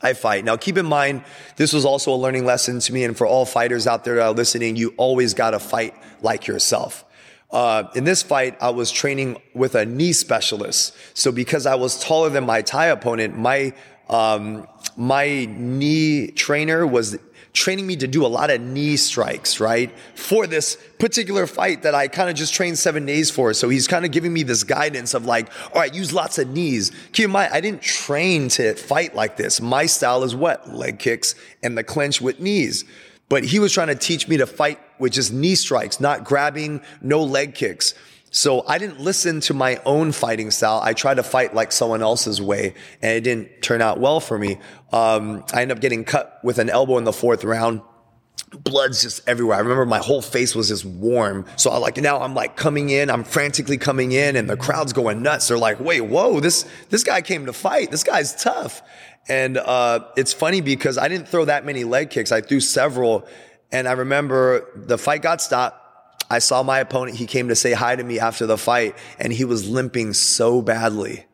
I 0.00 0.14
fight. 0.14 0.44
Now 0.44 0.56
keep 0.56 0.76
in 0.76 0.86
mind, 0.86 1.24
this 1.56 1.72
was 1.72 1.84
also 1.84 2.12
a 2.12 2.16
learning 2.16 2.44
lesson 2.44 2.80
to 2.80 2.92
me. 2.92 3.04
And 3.04 3.16
for 3.16 3.26
all 3.26 3.46
fighters 3.46 3.86
out 3.86 4.04
there 4.04 4.16
that 4.16 4.22
are 4.22 4.32
listening, 4.32 4.74
you 4.74 4.92
always 4.96 5.32
got 5.32 5.52
to 5.52 5.60
fight 5.60 5.94
like 6.22 6.48
yourself. 6.48 7.04
Uh, 7.52 7.84
in 7.94 8.04
this 8.04 8.22
fight, 8.22 8.56
I 8.60 8.70
was 8.70 8.90
training 8.90 9.40
with 9.54 9.74
a 9.74 9.84
knee 9.84 10.12
specialist. 10.12 10.96
So 11.14 11.30
because 11.30 11.66
I 11.66 11.74
was 11.74 12.02
taller 12.02 12.30
than 12.30 12.44
my 12.44 12.62
Thai 12.62 12.86
opponent, 12.86 13.36
my, 13.36 13.74
um, 14.08 14.66
my 14.96 15.46
knee 15.50 16.28
trainer 16.28 16.86
was 16.86 17.18
training 17.52 17.86
me 17.86 17.96
to 17.96 18.08
do 18.08 18.24
a 18.24 18.28
lot 18.28 18.50
of 18.50 18.60
knee 18.60 18.96
strikes, 18.96 19.60
right? 19.60 19.92
For 20.14 20.46
this 20.46 20.78
particular 20.98 21.46
fight 21.46 21.82
that 21.82 21.94
I 21.94 22.08
kind 22.08 22.30
of 22.30 22.36
just 22.36 22.54
trained 22.54 22.78
seven 22.78 23.04
days 23.04 23.30
for. 23.30 23.52
So 23.52 23.68
he's 23.68 23.86
kind 23.86 24.06
of 24.06 24.10
giving 24.10 24.32
me 24.32 24.42
this 24.42 24.64
guidance 24.64 25.12
of 25.12 25.26
like, 25.26 25.50
all 25.74 25.80
right, 25.82 25.94
use 25.94 26.14
lots 26.14 26.38
of 26.38 26.48
knees. 26.48 26.92
Keep 27.12 27.26
in 27.26 27.30
mind, 27.30 27.52
I 27.52 27.60
didn't 27.60 27.82
train 27.82 28.48
to 28.50 28.74
fight 28.74 29.14
like 29.14 29.36
this. 29.36 29.60
My 29.60 29.84
style 29.84 30.24
is 30.24 30.34
what? 30.34 30.70
Leg 30.70 30.98
kicks 30.98 31.34
and 31.62 31.76
the 31.76 31.84
clinch 31.84 32.22
with 32.22 32.40
knees. 32.40 32.86
But 33.28 33.44
he 33.44 33.58
was 33.58 33.72
trying 33.72 33.88
to 33.88 33.94
teach 33.94 34.28
me 34.28 34.38
to 34.38 34.46
fight 34.46 34.78
with 35.02 35.12
just 35.12 35.32
knee 35.32 35.56
strikes, 35.56 36.00
not 36.00 36.24
grabbing, 36.24 36.80
no 37.02 37.22
leg 37.22 37.54
kicks. 37.54 37.94
So 38.30 38.64
I 38.66 38.78
didn't 38.78 39.00
listen 39.00 39.40
to 39.40 39.54
my 39.54 39.78
own 39.84 40.12
fighting 40.12 40.50
style. 40.50 40.80
I 40.82 40.94
tried 40.94 41.16
to 41.16 41.22
fight 41.22 41.54
like 41.54 41.70
someone 41.70 42.00
else's 42.00 42.40
way 42.40 42.74
and 43.02 43.12
it 43.12 43.20
didn't 43.20 43.60
turn 43.60 43.82
out 43.82 44.00
well 44.00 44.20
for 44.20 44.38
me. 44.38 44.58
Um, 44.90 45.44
I 45.52 45.60
ended 45.60 45.76
up 45.76 45.82
getting 45.82 46.04
cut 46.04 46.38
with 46.42 46.58
an 46.58 46.70
elbow 46.70 46.96
in 46.96 47.04
the 47.04 47.12
fourth 47.12 47.44
round. 47.44 47.82
Blood's 48.52 49.02
just 49.02 49.28
everywhere. 49.28 49.56
I 49.56 49.60
remember 49.60 49.84
my 49.84 49.98
whole 49.98 50.22
face 50.22 50.54
was 50.54 50.68
just 50.68 50.84
warm. 50.84 51.44
So 51.56 51.70
I 51.70 51.76
like 51.76 51.98
now 51.98 52.20
I'm 52.20 52.34
like 52.34 52.56
coming 52.56 52.88
in, 52.88 53.10
I'm 53.10 53.24
frantically 53.24 53.76
coming 53.76 54.12
in 54.12 54.36
and 54.36 54.48
the 54.48 54.56
crowd's 54.56 54.94
going 54.94 55.22
nuts. 55.22 55.48
They're 55.48 55.58
like, 55.58 55.80
wait, 55.80 56.02
whoa, 56.02 56.40
this, 56.40 56.64
this 56.88 57.02
guy 57.02 57.20
came 57.22 57.46
to 57.46 57.52
fight. 57.52 57.90
This 57.90 58.04
guy's 58.04 58.34
tough. 58.40 58.82
And, 59.28 59.58
uh, 59.58 60.06
it's 60.16 60.32
funny 60.32 60.62
because 60.62 60.96
I 60.96 61.08
didn't 61.08 61.28
throw 61.28 61.44
that 61.44 61.66
many 61.66 61.84
leg 61.84 62.10
kicks. 62.10 62.32
I 62.32 62.40
threw 62.40 62.60
several. 62.60 63.26
And 63.72 63.88
I 63.88 63.92
remember 63.92 64.68
the 64.76 64.98
fight 64.98 65.22
got 65.22 65.40
stopped. 65.40 65.78
I 66.30 66.38
saw 66.38 66.62
my 66.62 66.78
opponent. 66.78 67.16
He 67.16 67.26
came 67.26 67.48
to 67.48 67.56
say 67.56 67.72
hi 67.72 67.96
to 67.96 68.04
me 68.04 68.20
after 68.20 68.46
the 68.46 68.58
fight 68.58 68.96
and 69.18 69.32
he 69.32 69.44
was 69.44 69.68
limping 69.68 70.12
so 70.12 70.62
badly. 70.62 71.26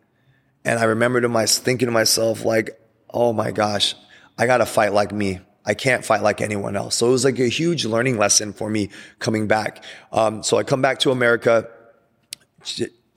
And 0.65 0.79
I 0.79 0.85
remember 0.85 1.21
to 1.21 1.29
my, 1.29 1.47
thinking 1.47 1.87
to 1.87 1.93
myself, 1.93 2.45
like, 2.45 2.81
oh 3.11 3.33
my 3.33 3.51
gosh, 3.51 3.95
I 4.39 4.47
got 4.47 4.59
to 4.59 4.67
fight 4.67 4.93
like 4.93 5.13
me. 5.13 5.41
I 5.65 5.75
can't 5.75 6.05
fight 6.05 6.23
like 6.23 6.41
anyone 6.41 6.77
else. 6.77 6.95
So 6.97 7.09
it 7.09 7.11
was 7.11 7.25
like 7.25 7.39
a 7.39 7.49
huge 7.49 7.85
learning 7.85 8.17
lesson 8.17 8.53
for 8.53 8.71
me 8.71 8.91
coming 9.19 9.47
back. 9.47 9.85
Um, 10.13 10.43
so 10.43 10.57
I 10.57 10.63
come 10.63 10.81
back 10.81 11.01
to 11.01 11.11
America. 11.11 11.69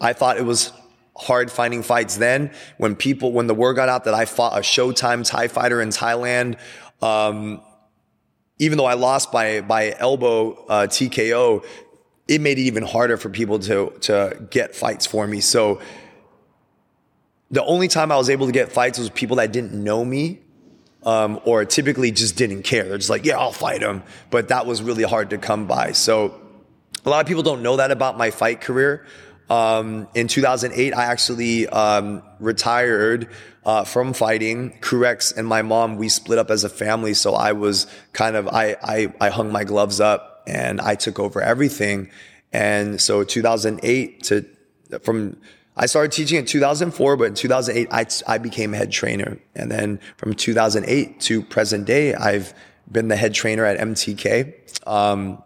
I 0.01 0.13
thought 0.13 0.37
it 0.37 0.45
was 0.45 0.73
hard 1.15 1.51
finding 1.51 1.83
fights 1.83 2.17
then 2.17 2.51
when 2.77 2.95
people, 2.95 3.31
when 3.31 3.47
the 3.47 3.53
word 3.53 3.75
got 3.75 3.89
out 3.89 4.03
that 4.05 4.13
I 4.13 4.25
fought 4.25 4.57
a 4.57 4.61
Showtime 4.61 5.25
Thai 5.25 5.47
fighter 5.47 5.81
in 5.81 5.89
Thailand, 5.89 6.57
um, 7.01 7.61
even 8.61 8.77
though 8.77 8.85
I 8.85 8.93
lost 8.93 9.31
by 9.31 9.61
by 9.61 9.95
elbow 9.97 10.53
uh, 10.69 10.87
TKO, 10.87 11.65
it 12.27 12.39
made 12.39 12.59
it 12.59 12.61
even 12.61 12.83
harder 12.83 13.17
for 13.17 13.29
people 13.29 13.57
to 13.59 13.91
to 14.01 14.47
get 14.51 14.75
fights 14.75 15.05
for 15.07 15.25
me. 15.27 15.41
So 15.41 15.81
the 17.49 17.65
only 17.65 17.87
time 17.87 18.11
I 18.11 18.17
was 18.17 18.29
able 18.29 18.45
to 18.45 18.51
get 18.51 18.71
fights 18.71 18.99
was 18.99 19.09
people 19.09 19.37
that 19.37 19.51
didn't 19.51 19.73
know 19.73 20.05
me. 20.05 20.39
Um, 21.03 21.39
or 21.45 21.65
typically 21.65 22.11
just 22.11 22.37
didn't 22.37 22.61
care. 22.61 22.83
They're 22.83 22.99
just 22.99 23.09
like, 23.09 23.25
yeah, 23.25 23.39
I'll 23.39 23.51
fight 23.51 23.81
him. 23.81 24.03
But 24.29 24.49
that 24.49 24.67
was 24.67 24.83
really 24.83 25.01
hard 25.01 25.31
to 25.31 25.39
come 25.39 25.65
by. 25.65 25.93
So 25.93 26.39
a 27.03 27.09
lot 27.09 27.21
of 27.21 27.27
people 27.27 27.41
don't 27.41 27.63
know 27.63 27.77
that 27.77 27.89
about 27.89 28.19
my 28.19 28.29
fight 28.29 28.61
career. 28.61 29.07
Um, 29.51 30.07
in 30.15 30.29
2008, 30.29 30.93
I 30.93 31.03
actually 31.03 31.67
um, 31.67 32.23
retired 32.39 33.27
uh, 33.65 33.83
from 33.83 34.13
fighting. 34.13 34.77
Kru 34.79 34.99
Rex 34.99 35.33
and 35.33 35.45
my 35.45 35.61
mom, 35.61 35.97
we 35.97 36.07
split 36.07 36.39
up 36.39 36.49
as 36.49 36.63
a 36.63 36.69
family. 36.69 37.13
So 37.13 37.33
I 37.33 37.51
was 37.51 37.85
kind 38.13 38.37
of, 38.37 38.47
I, 38.47 38.77
I, 38.81 39.13
I 39.19 39.29
hung 39.29 39.51
my 39.51 39.65
gloves 39.65 39.99
up 39.99 40.41
and 40.47 40.79
I 40.79 40.95
took 40.95 41.19
over 41.19 41.41
everything. 41.41 42.09
And 42.53 43.01
so 43.01 43.25
2008 43.25 44.23
to, 44.23 44.45
from, 45.01 45.35
I 45.75 45.85
started 45.85 46.13
teaching 46.13 46.37
in 46.37 46.45
2004, 46.45 47.17
but 47.17 47.25
in 47.25 47.33
2008, 47.33 47.89
I, 47.91 48.05
I 48.33 48.37
became 48.37 48.71
head 48.71 48.89
trainer. 48.89 49.37
And 49.53 49.69
then 49.69 49.99
from 50.15 50.33
2008 50.33 51.19
to 51.21 51.41
present 51.41 51.83
day, 51.83 52.13
I've 52.13 52.53
been 52.89 53.09
the 53.09 53.17
head 53.17 53.33
trainer 53.33 53.65
at 53.65 53.77
MTK. 53.79 54.87
Um, 54.87 55.43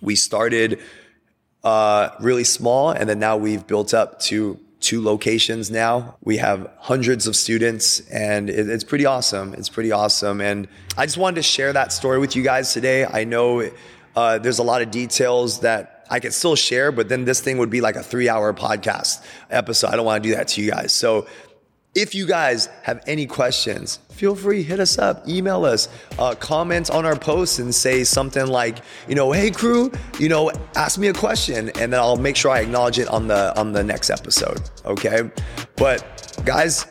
we 0.00 0.14
started, 0.14 0.80
uh, 1.64 2.10
really 2.20 2.44
small. 2.44 2.90
And 2.90 3.08
then 3.08 3.18
now 3.18 3.36
we've 3.36 3.66
built 3.66 3.94
up 3.94 4.20
to 4.20 4.58
two 4.80 5.02
locations 5.02 5.70
now. 5.70 6.16
We 6.22 6.38
have 6.38 6.68
hundreds 6.78 7.26
of 7.26 7.36
students 7.36 8.00
and 8.10 8.50
it, 8.50 8.68
it's 8.68 8.84
pretty 8.84 9.06
awesome. 9.06 9.54
It's 9.54 9.68
pretty 9.68 9.92
awesome. 9.92 10.40
And 10.40 10.66
I 10.96 11.06
just 11.06 11.18
wanted 11.18 11.36
to 11.36 11.42
share 11.42 11.72
that 11.72 11.92
story 11.92 12.18
with 12.18 12.34
you 12.34 12.42
guys 12.42 12.72
today. 12.72 13.06
I 13.06 13.24
know, 13.24 13.70
uh, 14.16 14.38
there's 14.38 14.58
a 14.58 14.64
lot 14.64 14.82
of 14.82 14.90
details 14.90 15.60
that 15.60 16.04
I 16.10 16.20
could 16.20 16.34
still 16.34 16.56
share, 16.56 16.92
but 16.92 17.08
then 17.08 17.24
this 17.24 17.40
thing 17.40 17.58
would 17.58 17.70
be 17.70 17.80
like 17.80 17.96
a 17.96 18.02
three 18.02 18.28
hour 18.28 18.52
podcast 18.52 19.24
episode. 19.50 19.88
I 19.88 19.96
don't 19.96 20.04
want 20.04 20.22
to 20.22 20.28
do 20.28 20.34
that 20.34 20.48
to 20.48 20.62
you 20.62 20.70
guys. 20.70 20.92
So 20.92 21.26
if 21.94 22.14
you 22.14 22.26
guys 22.26 22.68
have 22.84 23.02
any 23.06 23.26
questions, 23.26 23.98
feel 24.10 24.34
free, 24.34 24.62
hit 24.62 24.80
us 24.80 24.96
up, 24.96 25.28
email 25.28 25.64
us, 25.66 25.88
uh, 26.18 26.34
comment 26.34 26.90
on 26.90 27.04
our 27.04 27.16
posts 27.16 27.58
and 27.58 27.74
say 27.74 28.02
something 28.02 28.46
like, 28.46 28.78
you 29.08 29.14
know, 29.14 29.30
hey 29.30 29.50
Kru, 29.50 29.90
you 30.18 30.28
know, 30.28 30.50
ask 30.74 30.98
me 30.98 31.08
a 31.08 31.12
question 31.12 31.68
and 31.78 31.92
then 31.92 32.00
I'll 32.00 32.16
make 32.16 32.36
sure 32.36 32.50
I 32.50 32.60
acknowledge 32.60 32.98
it 32.98 33.08
on 33.08 33.28
the 33.28 33.58
on 33.58 33.72
the 33.72 33.84
next 33.84 34.08
episode. 34.08 34.60
Okay. 34.86 35.30
But 35.76 36.40
guys, 36.46 36.86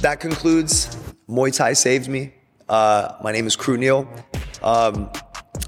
that 0.00 0.20
concludes 0.20 0.96
Muay 1.28 1.56
Thai 1.56 1.72
Saved 1.72 2.08
Me. 2.08 2.34
Uh, 2.68 3.16
my 3.22 3.32
name 3.32 3.46
is 3.46 3.56
Kru 3.56 3.78
Neil. 3.78 4.06
Um, 4.62 5.10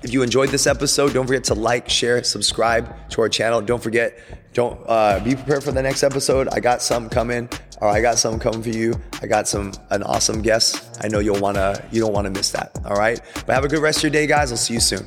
if 0.02 0.12
you 0.12 0.22
enjoyed 0.22 0.50
this 0.50 0.66
episode, 0.66 1.14
don't 1.14 1.26
forget 1.26 1.44
to 1.44 1.54
like, 1.54 1.88
share, 1.88 2.22
subscribe 2.22 2.94
to 3.10 3.22
our 3.22 3.28
channel. 3.28 3.60
Don't 3.60 3.82
forget, 3.82 4.18
don't 4.52 4.78
uh, 4.86 5.20
be 5.20 5.34
prepared 5.34 5.64
for 5.64 5.72
the 5.72 5.82
next 5.82 6.02
episode. 6.02 6.48
I 6.48 6.60
got 6.60 6.82
some 6.82 7.08
coming. 7.08 7.48
All 7.80 7.88
right, 7.88 7.98
I 7.98 8.00
got 8.00 8.18
something 8.18 8.40
coming 8.40 8.62
for 8.62 8.70
you. 8.70 8.94
I 9.20 9.26
got 9.26 9.46
some 9.46 9.72
an 9.90 10.02
awesome 10.02 10.40
guest. 10.40 10.98
I 11.02 11.08
know 11.08 11.18
you'll 11.18 11.40
wanna 11.40 11.84
you 11.92 12.00
don't 12.00 12.12
wanna 12.12 12.30
miss 12.30 12.50
that. 12.52 12.70
All 12.86 12.96
right, 12.96 13.20
but 13.46 13.54
have 13.54 13.64
a 13.64 13.68
good 13.68 13.80
rest 13.80 13.98
of 13.98 14.04
your 14.04 14.12
day, 14.12 14.26
guys. 14.26 14.50
I'll 14.50 14.56
see 14.56 14.74
you 14.74 14.80
soon. 14.80 15.06